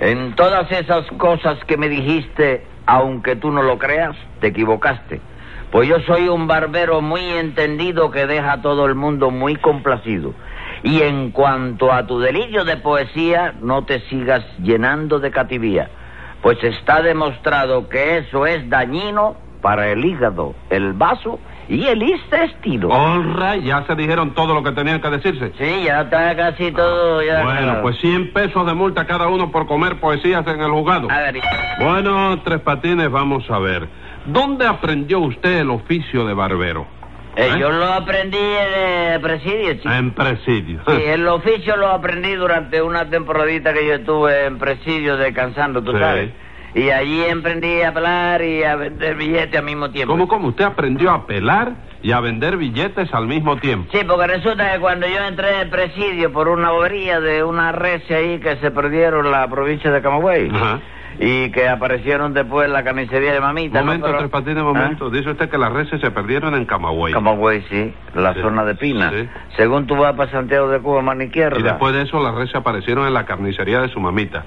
[0.00, 5.20] En todas esas cosas que me dijiste, aunque tú no lo creas, te equivocaste.
[5.70, 10.34] Pues yo soy un barbero muy entendido que deja a todo el mundo muy complacido.
[10.82, 15.90] Y en cuanto a tu delirio de poesía, no te sigas llenando de cativía.
[16.42, 21.38] Pues está demostrado que eso es dañino para el hígado, el vaso
[21.68, 22.88] y el intestino.
[22.88, 25.52] Honra, ya se dijeron todo lo que tenían que decirse.
[25.58, 27.22] Sí, ya está casi todo.
[27.22, 31.10] Ya Bueno, pues 100 pesos de multa cada uno por comer poesías en el juzgado.
[31.10, 31.40] A ver,
[31.80, 33.88] Bueno, Tres Patines, vamos a ver.
[34.26, 36.86] ¿Dónde aprendió usted el oficio de barbero?
[37.36, 37.58] eh, ¿Eh?
[37.60, 39.90] yo lo aprendí de presidio, chico.
[39.92, 40.80] En presidio.
[40.86, 45.92] Sí, el oficio lo aprendí durante una temporadita que yo estuve en presidio descansando, tú
[45.92, 45.98] Sí.
[45.98, 46.30] sabes.
[46.74, 50.12] Y allí aprendí a pelar y a vender billetes al mismo tiempo.
[50.12, 50.48] ¿Cómo, cómo?
[50.48, 53.90] ¿Usted aprendió a pelar y a vender billetes al mismo tiempo?
[53.92, 58.02] Sí, porque resulta que cuando yo entré en presidio por una bobería de una res
[58.10, 60.80] ahí que se perdieron en la provincia de Camagüey Ajá.
[61.18, 63.80] Y que aparecieron después en la carnicería de mamita.
[63.80, 63.86] ¿no?
[63.86, 65.10] Momento, Pero- Tres Patines, momento.
[65.10, 67.12] Dice usted que las reses se perdieron en Camagüey.
[67.14, 69.10] Camagüey, sí, la Sí, zona de Pina.
[69.10, 69.28] sí.
[69.56, 71.58] Según tú vas para Santiago de Cuba, mano izquierda.
[71.58, 74.44] Y después de eso las reses aparecieron en la carnicería de su mamita.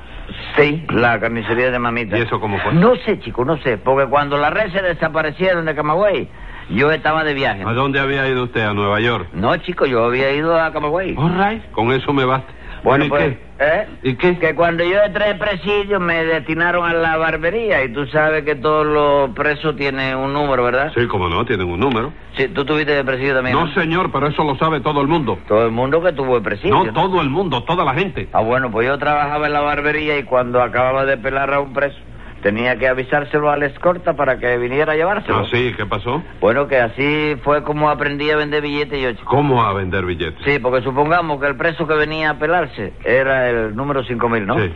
[0.56, 2.18] Sí, la carnicería de mamita.
[2.18, 2.74] ¿Y eso cómo fue?
[2.74, 6.28] No sé, chico, no sé, porque cuando las reses desaparecieron de Camagüey,
[6.70, 7.64] yo estaba de viaje.
[7.66, 8.62] ¿A dónde había ido usted?
[8.62, 9.30] ¿A Nueva York?
[9.34, 11.16] No, chico, yo había ido a Camagüey.
[11.18, 11.64] All right.
[11.72, 12.52] Con eso me basta.
[12.84, 13.49] Bueno, ¿y pues, qué?
[13.60, 13.88] ¿Eh?
[14.04, 14.38] ¿Y qué?
[14.40, 18.56] Que cuando yo entré en presidio me destinaron a la barbería y tú sabes que
[18.56, 20.92] todos los presos tienen un número, ¿verdad?
[20.96, 22.12] Sí, como no, tienen un número.
[22.38, 23.56] Sí, tú tuviste de presidio también.
[23.56, 25.38] No, señor, pero eso lo sabe todo el mundo.
[25.48, 26.84] Todo el mundo que tuvo de presidio.
[26.84, 28.30] No, todo el mundo, toda la gente.
[28.34, 31.74] Ah, bueno, pues yo trabajaba en la barbería y cuando acababa de pelar a un
[31.74, 31.98] preso,
[32.42, 35.40] tenía que avisárselo a la escorta para que viniera a llevárselo.
[35.40, 36.24] Ah, sí, ¿qué pasó?
[36.40, 39.36] Bueno, que así fue como aprendí a vender billetes yo, chico.
[39.36, 40.44] ¿Cómo a vender billetes?
[40.46, 44.60] Sí, porque supongamos que el preso que venía a pelarse era el número 5000, ¿no?
[44.60, 44.74] Sí.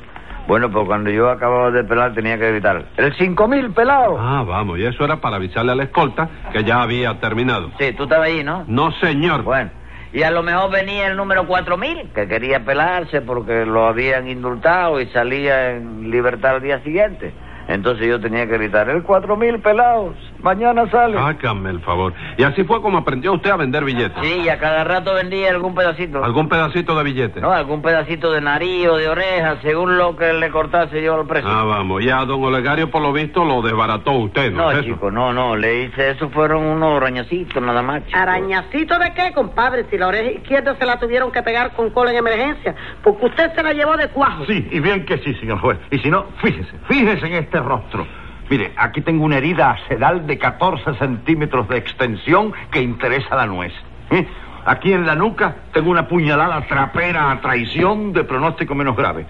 [0.48, 4.18] Bueno, pues cuando yo acababa de pelar tenía que gritar, ¡el 5000 pelado!
[4.20, 7.72] Ah, vamos, y eso era para avisarle a la escolta que ya había terminado.
[7.80, 8.66] Sí, tú estabas ahí, ¿no?
[8.68, 9.44] No, señor.
[9.44, 9.70] Bueno,
[10.12, 15.02] y a lo mejor venía el número 4000, que quería pelarse porque lo habían indultado
[15.02, 17.34] y salía en libertad al día siguiente.
[17.68, 21.18] Entonces yo tenía que gritar, el 4000 pelados, mañana sale.
[21.18, 22.14] Hágame el favor.
[22.38, 24.18] Y así fue como aprendió usted a vender billetes.
[24.22, 26.24] Sí, y a cada rato vendía algún pedacito.
[26.24, 27.42] ¿Algún pedacito de billete?
[27.42, 31.26] No, algún pedacito de nariz o de oreja, según lo que le cortase yo al
[31.26, 31.48] preso.
[31.50, 32.04] Ah, vamos.
[32.04, 34.64] Y a don Olegario, por lo visto, lo desbarató usted, ¿no?
[34.64, 34.94] no, es eso?
[34.94, 38.18] chico, no, no, le hice eso, fueron unos arañacitos nada más, chico.
[38.18, 39.86] ¿Arañacito de qué, compadre?
[39.90, 43.54] Si la oreja izquierda se la tuvieron que pegar con cola en emergencia, porque usted
[43.56, 44.46] se la llevó de cuajo.
[44.46, 45.78] Sí, y bien que sí, señor juez.
[45.92, 48.06] Y si no, fíjese, fíjese en este rostro.
[48.50, 53.74] Mire, aquí tengo una herida acedal de 14 centímetros de extensión que interesa la nuez.
[54.12, 54.28] ¿Eh?
[54.66, 59.26] Aquí en la nuca tengo una puñalada trapera a traición de pronóstico menos grave.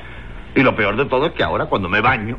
[0.56, 2.38] Y lo peor de todo es que ahora cuando me baño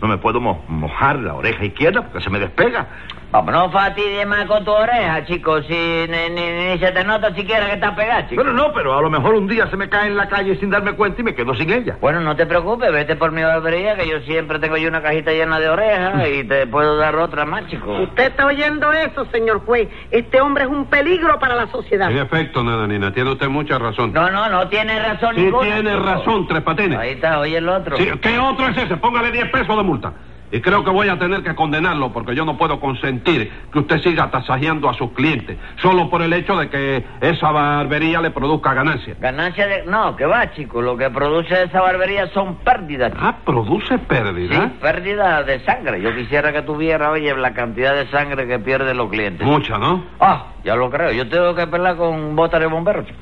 [0.00, 2.86] no me puedo mo- mojar la oreja izquierda porque se me despega.
[3.32, 7.34] Vamos, no fastidies más con tu oreja, chico, si ni, ni- ni se te nota
[7.34, 8.40] siquiera que está pegada, chico.
[8.40, 10.70] Pero no, pero a lo mejor un día se me cae en la calle sin
[10.70, 11.96] darme cuenta y me quedo sin ella.
[12.00, 15.32] Bueno, no te preocupes, vete por mi barbería, que yo siempre tengo yo una cajita
[15.32, 17.90] llena de orejas y te puedo dar otra más, chico.
[18.02, 19.88] ¿Usted está oyendo eso, señor juez?
[20.12, 22.10] Este hombre es un peligro para la sociedad.
[22.10, 24.12] En efecto, nada, Nina, tiene usted mucha razón.
[24.12, 25.64] No, no, no tiene razón Sí, ninguna.
[25.74, 26.04] tiene chico.
[26.06, 26.98] razón, Tres Patines.
[26.98, 27.96] Ahí está, oye el otro.
[27.96, 28.96] Sí, ¿Qué otro es ese?
[28.96, 30.12] Póngale 10 pesos de multa.
[30.52, 34.00] Y creo que voy a tener que condenarlo porque yo no puedo consentir que usted
[34.00, 38.72] siga tasajeando a sus clientes solo por el hecho de que esa barbería le produzca
[38.72, 39.18] ganancias.
[39.18, 39.84] Ganancia de...
[39.86, 40.80] No, que va, chico.
[40.80, 43.10] Lo que produce esa barbería son pérdidas.
[43.12, 43.24] chico.
[43.26, 44.54] Ah, produce pérdida.
[44.54, 46.00] Sí, pérdida de sangre.
[46.00, 49.44] Yo quisiera que tuviera, oye, la cantidad de sangre que pierden los clientes.
[49.44, 50.04] Mucha, ¿no?
[50.20, 51.10] Ah, ya lo creo.
[51.10, 53.02] Yo tengo que pelar con botas de bombero.
[53.04, 53.18] chico.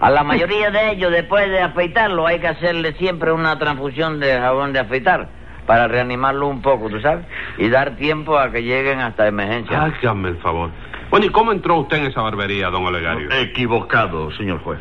[0.00, 4.38] A la mayoría de ellos, después de afeitarlo, hay que hacerle siempre una transfusión de
[4.38, 5.38] jabón de afeitar
[5.68, 7.26] para reanimarlo un poco, ¿tú sabes?
[7.58, 9.84] Y dar tiempo a que lleguen hasta emergencia.
[9.84, 10.70] Hágame el favor.
[11.10, 13.30] Bueno, ¿y cómo entró usted en esa barbería, don Olegario?
[13.30, 14.80] Equivocado, señor juez.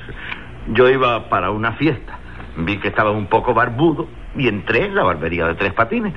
[0.69, 2.17] Yo iba para una fiesta.
[2.55, 4.07] Vi que estaba un poco barbudo
[4.37, 6.13] y entré en la barbería de Tres Patines.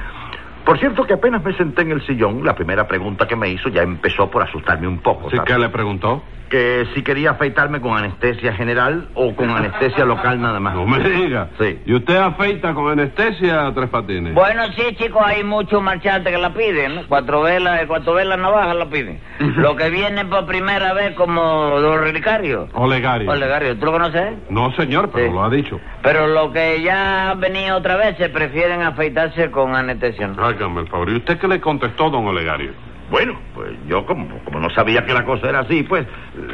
[0.65, 3.71] Por cierto que apenas me senté en el sillón, la primera pregunta que me hizo
[3.71, 5.31] ya empezó por asustarme un poco.
[5.31, 6.23] ¿Sí qué le preguntó?
[6.51, 10.75] Que si quería afeitarme con anestesia general o con anestesia local nada más.
[10.75, 11.49] No me diga.
[11.61, 11.79] Sí.
[11.87, 14.35] ¿Y usted afeita con anestesia tres patines?
[14.35, 17.03] Bueno, sí, chicos, hay muchos marchantes que la piden, ¿no?
[17.07, 19.21] Cuatro velas, cuatro velas navajas la piden.
[19.59, 22.69] Lo que viene por primera vez como don Relicario.
[22.75, 23.31] Olegario.
[23.31, 24.33] Olegario, ¿tú lo conoces?
[24.51, 25.33] No, señor, pero Sí.
[25.33, 25.81] lo ha dicho.
[26.03, 30.27] Pero lo que ya han venido otra vez se prefieren afeitarse con anestesia.
[30.27, 30.45] ¿no?
[30.45, 31.11] Hágame el favor.
[31.11, 32.73] ¿Y usted qué le contestó, don Olegario?
[33.11, 36.07] Bueno, pues yo como, como no sabía que la cosa era así, pues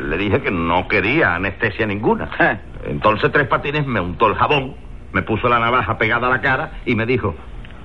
[0.06, 2.28] le dije que no quería anestesia ninguna.
[2.86, 4.74] Entonces Tres Patines me untó el jabón,
[5.12, 7.34] me puso la navaja pegada a la cara y me dijo,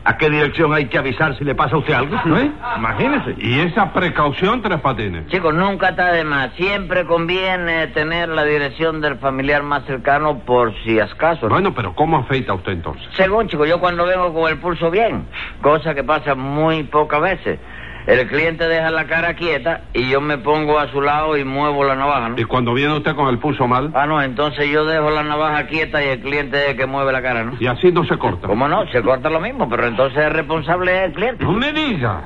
[0.03, 2.15] ¿a qué dirección hay que avisar si le pasa a usted algo?
[2.37, 2.51] ¿Eh?
[2.77, 3.35] Imagínese.
[3.37, 5.27] ¿Y esa precaución, tres patines?
[5.27, 6.51] Chicos, nunca está de más.
[6.53, 11.47] Siempre conviene tener la dirección del familiar más cercano por si acaso.
[11.47, 11.53] ¿no?
[11.53, 13.07] Bueno, pero ¿cómo afeita usted entonces?
[13.15, 15.25] Según, chicos, yo cuando vengo con el pulso bien,
[15.61, 17.59] cosa que pasa muy pocas veces.
[18.07, 21.83] El cliente deja la cara quieta y yo me pongo a su lado y muevo
[21.83, 22.39] la navaja, ¿no?
[22.39, 23.91] ¿Y cuando viene usted con el pulso mal?
[23.93, 27.11] Ah, no, entonces yo dejo la navaja quieta y el cliente es el que mueve
[27.11, 27.53] la cara, ¿no?
[27.59, 28.47] Y así no se corta.
[28.47, 28.87] ¿Cómo no?
[28.91, 31.43] Se corta lo mismo, pero entonces el responsable es el cliente.
[31.43, 32.21] No me diga.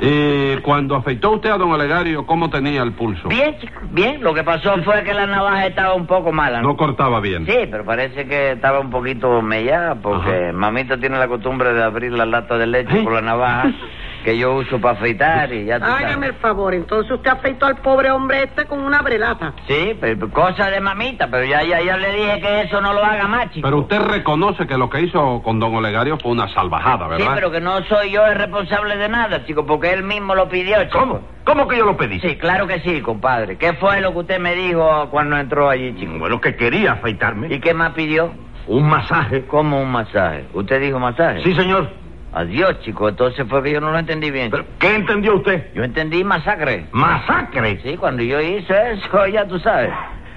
[0.00, 3.28] Eh, cuando afeitó usted a don Olegario, ¿cómo tenía el pulso?
[3.28, 4.22] Bien, chicos, bien.
[4.22, 6.68] Lo que pasó fue que la navaja estaba un poco mala, ¿no?
[6.68, 7.46] No cortaba bien.
[7.46, 12.12] Sí, pero parece que estaba un poquito mellada porque mamita tiene la costumbre de abrir
[12.12, 13.04] la lata de leche ¿Eh?
[13.04, 13.72] con la navaja
[14.24, 16.28] que yo uso para afeitar y ya tú Hágame sabes.
[16.30, 19.52] el favor, entonces usted afeitó al pobre hombre este con una brelata.
[19.68, 23.04] Sí, pero cosa de mamita, pero ya, ya, ya le dije que eso no lo
[23.04, 23.66] haga más, chico.
[23.68, 27.32] Pero usted reconoce que lo que hizo con don Olegario fue una salvajada, Sí, ¿verdad?
[27.34, 30.82] pero que no soy yo el responsable de nada, chico, porque él mismo lo pidió,
[30.84, 30.98] chico.
[30.98, 31.20] ¿Cómo?
[31.44, 32.18] ¿Cómo que yo lo pedí?
[32.20, 33.58] Sí, claro que sí, compadre.
[33.58, 36.18] ¿Qué fue lo que usted me dijo cuando entró allí, chico?
[36.18, 37.54] Bueno, que quería afeitarme.
[37.54, 38.32] ¿Y qué más pidió?
[38.66, 39.44] Un masaje.
[39.46, 40.46] ¿Cómo un masaje?
[40.54, 41.42] ¿Usted dijo masaje?
[41.44, 41.90] Sí, señor.
[42.34, 43.08] Adiós, chico.
[43.08, 44.50] Entonces fue que yo no lo entendí bien.
[44.50, 45.72] ¿Pero qué entendió usted?
[45.72, 46.86] Yo entendí masacre.
[46.90, 47.80] ¿Masacre?
[47.82, 49.90] Sí, cuando yo hice eso, ya tú sabes.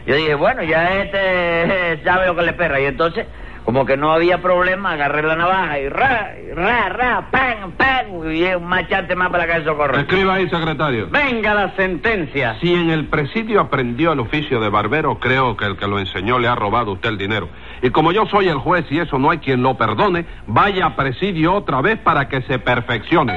[0.05, 2.79] Yo dije, bueno, ya este sabe lo que le espera.
[2.79, 3.25] Y entonces,
[3.67, 8.33] como que no había problema, agarré la navaja y ra, ra, ra, pan, pan.
[8.33, 9.99] Y un machante más para que socorro.
[9.99, 11.09] Escriba ahí, secretario.
[11.09, 12.57] Venga la sentencia.
[12.61, 16.39] Si en el presidio aprendió el oficio de barbero, creo que el que lo enseñó
[16.39, 17.49] le ha robado usted el dinero.
[17.81, 20.95] Y como yo soy el juez y eso no hay quien lo perdone, vaya a
[20.95, 23.35] presidio otra vez para que se perfeccione.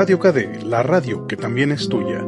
[0.00, 2.24] Radio KD, la radio que también es tuya.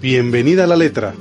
[0.00, 1.14] Bienvenida a la letra.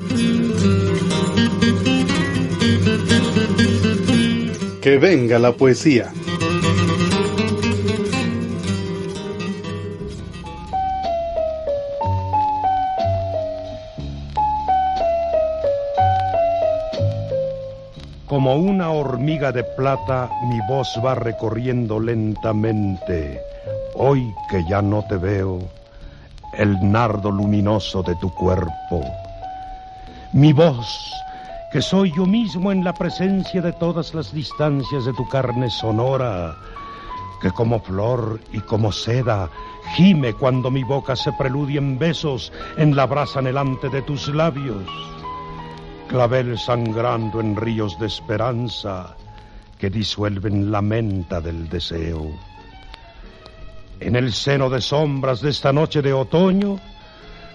[4.82, 6.12] Que venga la poesía.
[19.02, 23.42] Hormiga de plata, mi voz va recorriendo lentamente.
[23.96, 25.60] Hoy que ya no te veo,
[26.54, 29.04] el nardo luminoso de tu cuerpo.
[30.34, 31.14] Mi voz,
[31.74, 36.56] que soy yo mismo en la presencia de todas las distancias de tu carne sonora,
[37.42, 39.50] que como flor y como seda
[39.96, 44.86] gime cuando mi boca se preludia en besos en la brasa anhelante de tus labios
[46.12, 49.16] clavel sangrando en ríos de esperanza
[49.80, 52.38] que disuelven la menta del deseo.
[53.98, 56.78] En el seno de sombras de esta noche de otoño,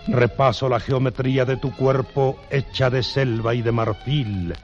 [0.09, 4.55] repaso la geometría de tu cuerpo hecha de selva y de marfil,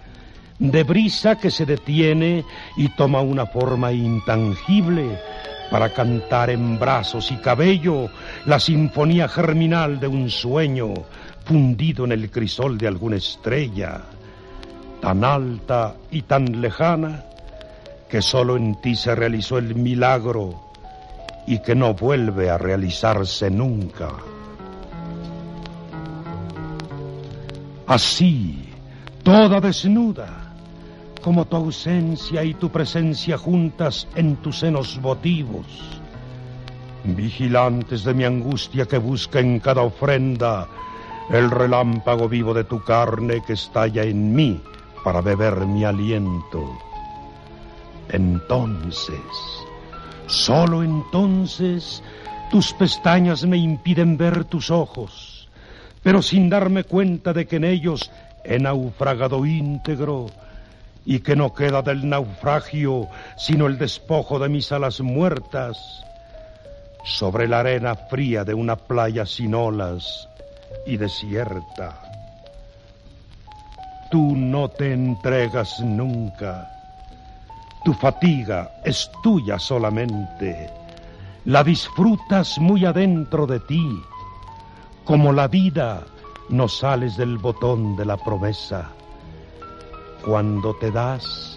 [0.58, 2.46] de brisa que se detiene
[2.78, 5.20] y toma una forma intangible
[5.70, 8.08] para cantar en brazos y cabello
[8.46, 10.94] la sinfonía germinal de un sueño
[11.44, 14.02] fundido en el crisol de alguna estrella,
[15.00, 17.24] tan alta y tan lejana
[18.08, 20.60] que solo en ti se realizó el milagro
[21.46, 24.10] y que no vuelve a realizarse nunca.
[27.86, 28.68] Así,
[29.22, 30.54] toda desnuda,
[31.22, 35.66] como tu ausencia y tu presencia juntas en tus senos votivos,
[37.04, 40.68] vigilantes de mi angustia que busca en cada ofrenda
[41.30, 44.60] el relámpago vivo de tu carne que estalla en mí
[45.04, 46.78] para beber mi aliento.
[48.08, 49.20] Entonces,
[50.26, 52.02] solo entonces,
[52.50, 55.48] tus pestañas me impiden ver tus ojos,
[56.02, 58.10] pero sin darme cuenta de que en ellos
[58.44, 60.26] he naufragado íntegro
[61.04, 66.04] y que no queda del naufragio sino el despojo de mis alas muertas
[67.04, 70.28] sobre la arena fría de una playa sin olas
[70.84, 72.00] y desierta.
[74.10, 76.70] Tú no te entregas nunca.
[77.84, 80.70] Tu fatiga es tuya solamente.
[81.46, 84.02] La disfrutas muy adentro de ti.
[85.04, 86.04] Como la vida,
[86.48, 88.90] no sales del botón de la promesa.
[90.24, 91.56] Cuando te das,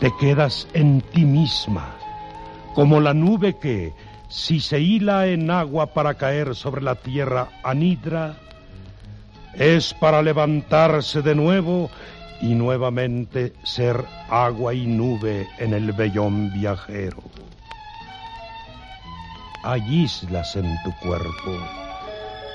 [0.00, 1.94] te quedas en ti misma,
[2.74, 3.92] como la nube que,
[4.32, 8.36] si se hila en agua para caer sobre la tierra anidra,
[9.52, 11.90] es para levantarse de nuevo
[12.40, 17.22] y nuevamente ser agua y nube en el vellón viajero.
[19.64, 21.58] Hay islas en tu cuerpo,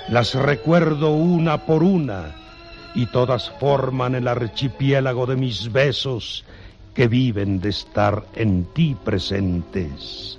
[0.10, 2.34] las recuerdo una por una
[2.96, 6.44] y todas forman el archipiélago de mis besos
[6.96, 10.37] que viven de estar en ti presentes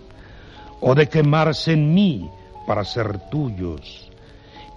[0.81, 2.29] o de quemarse en mí
[2.67, 4.11] para ser tuyos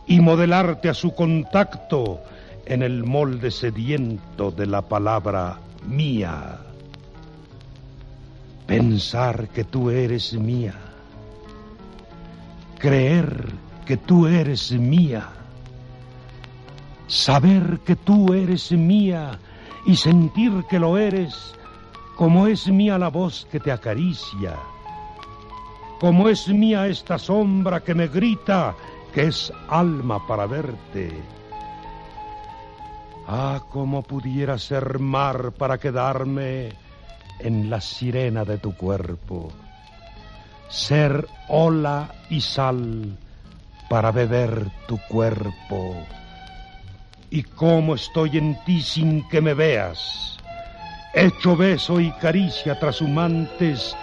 [0.07, 2.21] y modelarte a su contacto
[2.65, 6.59] en el molde sediento de la palabra mía.
[8.65, 10.75] Pensar que tú eres mía.
[12.77, 13.47] Creer
[13.85, 15.29] que tú eres mía.
[17.07, 19.37] Saber que tú eres mía
[19.85, 21.53] y sentir que lo eres
[22.15, 24.55] como es mía la voz que te acaricia
[26.01, 28.73] como es mía esta sombra que me grita
[29.13, 31.11] que es alma para verte.
[33.27, 36.73] Ah, cómo pudiera ser mar para quedarme
[37.37, 39.51] en la sirena de tu cuerpo,
[40.69, 43.15] ser ola y sal
[43.87, 46.03] para beber tu cuerpo.
[47.29, 50.39] Y cómo estoy en ti sin que me veas,
[51.13, 53.95] hecho beso y caricia trashumantes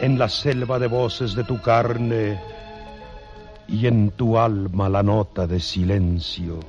[0.00, 2.38] en la selva de voces de tu carne
[3.68, 6.60] y en tu alma la nota de silencio.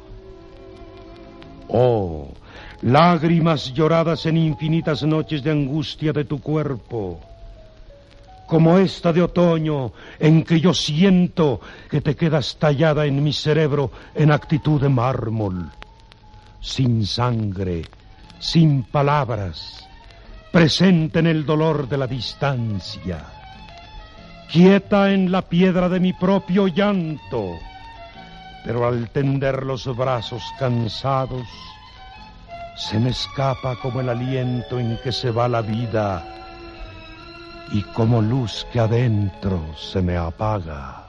[1.69, 2.29] Oh,
[2.81, 7.19] lágrimas lloradas en infinitas noches de angustia de tu cuerpo,
[8.47, 11.59] como esta de otoño en que yo siento
[11.89, 15.69] que te quedas tallada en mi cerebro en actitud de mármol,
[16.61, 17.83] sin sangre,
[18.39, 19.86] sin palabras,
[20.51, 23.25] presente en el dolor de la distancia,
[24.51, 27.51] quieta en la piedra de mi propio llanto,
[28.63, 31.47] pero al tender los brazos cansados,
[32.75, 36.23] se me escapa como el aliento en que se va la vida
[37.71, 41.06] y como luz que adentro se me apaga.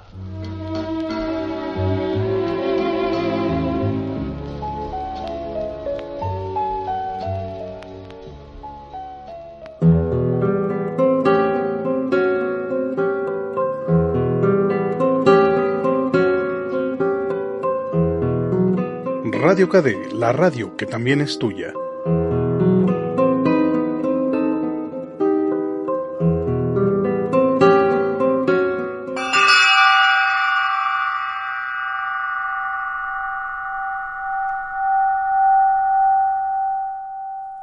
[19.40, 21.72] Radio KD, la radio que también es tuya.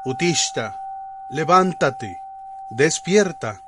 [0.05, 0.79] Utista,
[1.29, 2.21] levántate,
[2.69, 3.59] despierta,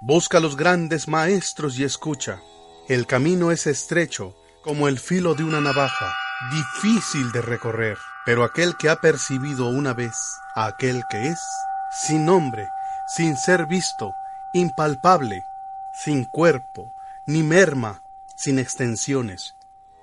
[0.00, 2.40] busca a los grandes maestros y escucha.
[2.88, 4.34] El camino es estrecho
[4.64, 9.94] como el filo de una navaja difícil de recorrer, pero aquel que ha percibido una
[9.94, 10.14] vez
[10.54, 11.40] a aquel que es,
[12.06, 12.68] sin nombre,
[13.08, 14.12] sin ser visto,
[14.52, 15.44] impalpable,
[16.04, 16.92] sin cuerpo,
[17.26, 18.02] ni merma,
[18.36, 19.54] sin extensiones,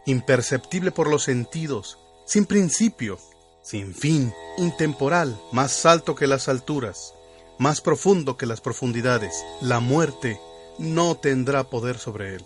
[0.06, 3.20] imperceptible por los sentidos, sin principio,
[3.62, 7.14] sin fin, intemporal, más alto que las alturas,
[7.60, 10.40] más profundo que las profundidades, la muerte
[10.80, 12.46] no tendrá poder sobre él.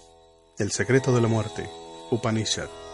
[0.59, 1.69] El secreto de la muerte,
[2.11, 2.86] Upanishad.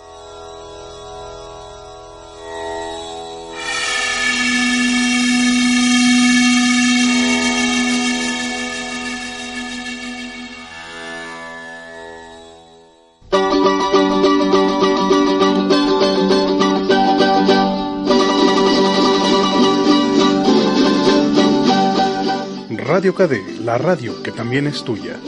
[23.13, 25.19] KD, la radio que también es tuya.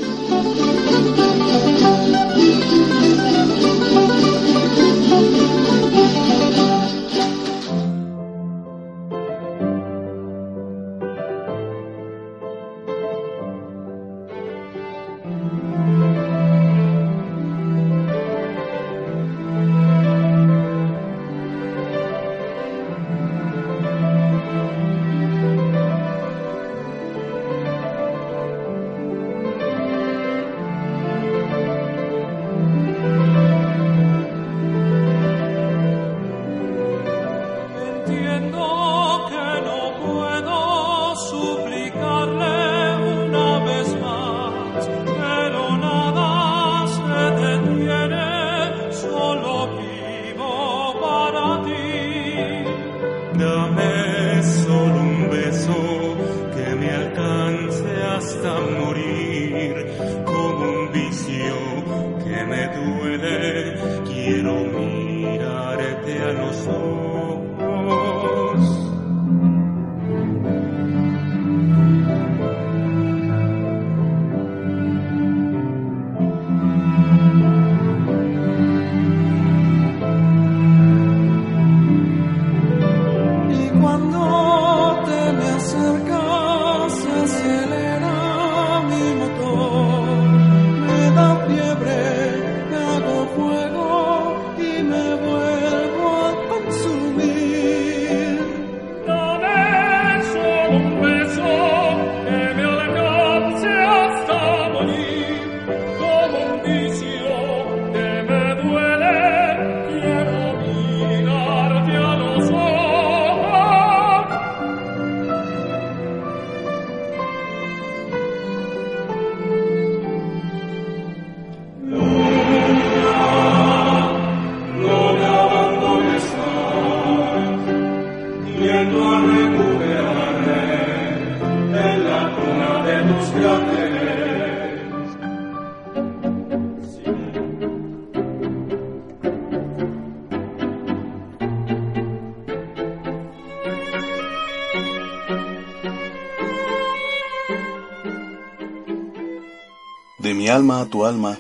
[150.35, 151.39] Mi alma a tu alma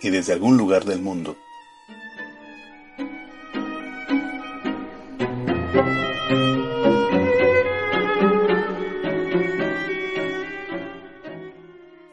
[0.00, 1.36] y desde algún lugar del mundo.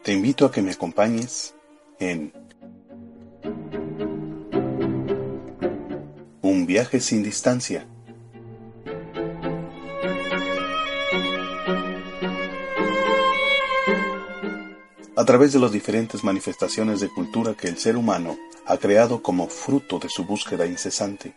[0.02, 1.54] Te invito a que me acompañes
[1.98, 2.32] en
[6.42, 7.86] Un viaje sin distancia.
[15.16, 18.36] A través de las diferentes manifestaciones de cultura que el ser humano
[18.66, 21.34] ha creado como fruto de su búsqueda incesante.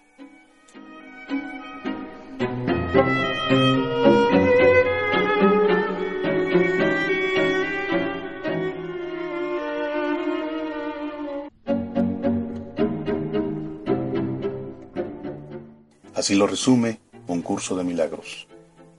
[16.15, 18.47] Así lo resume un curso de milagros.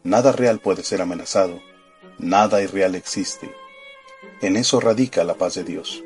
[0.05, 1.61] Nada real puede ser amenazado,
[2.19, 3.51] nada irreal existe.
[4.41, 6.05] En eso radica la paz de Dios.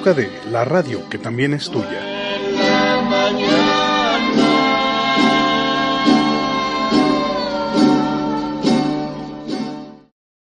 [0.00, 2.19] KD, la radio que también es tuya.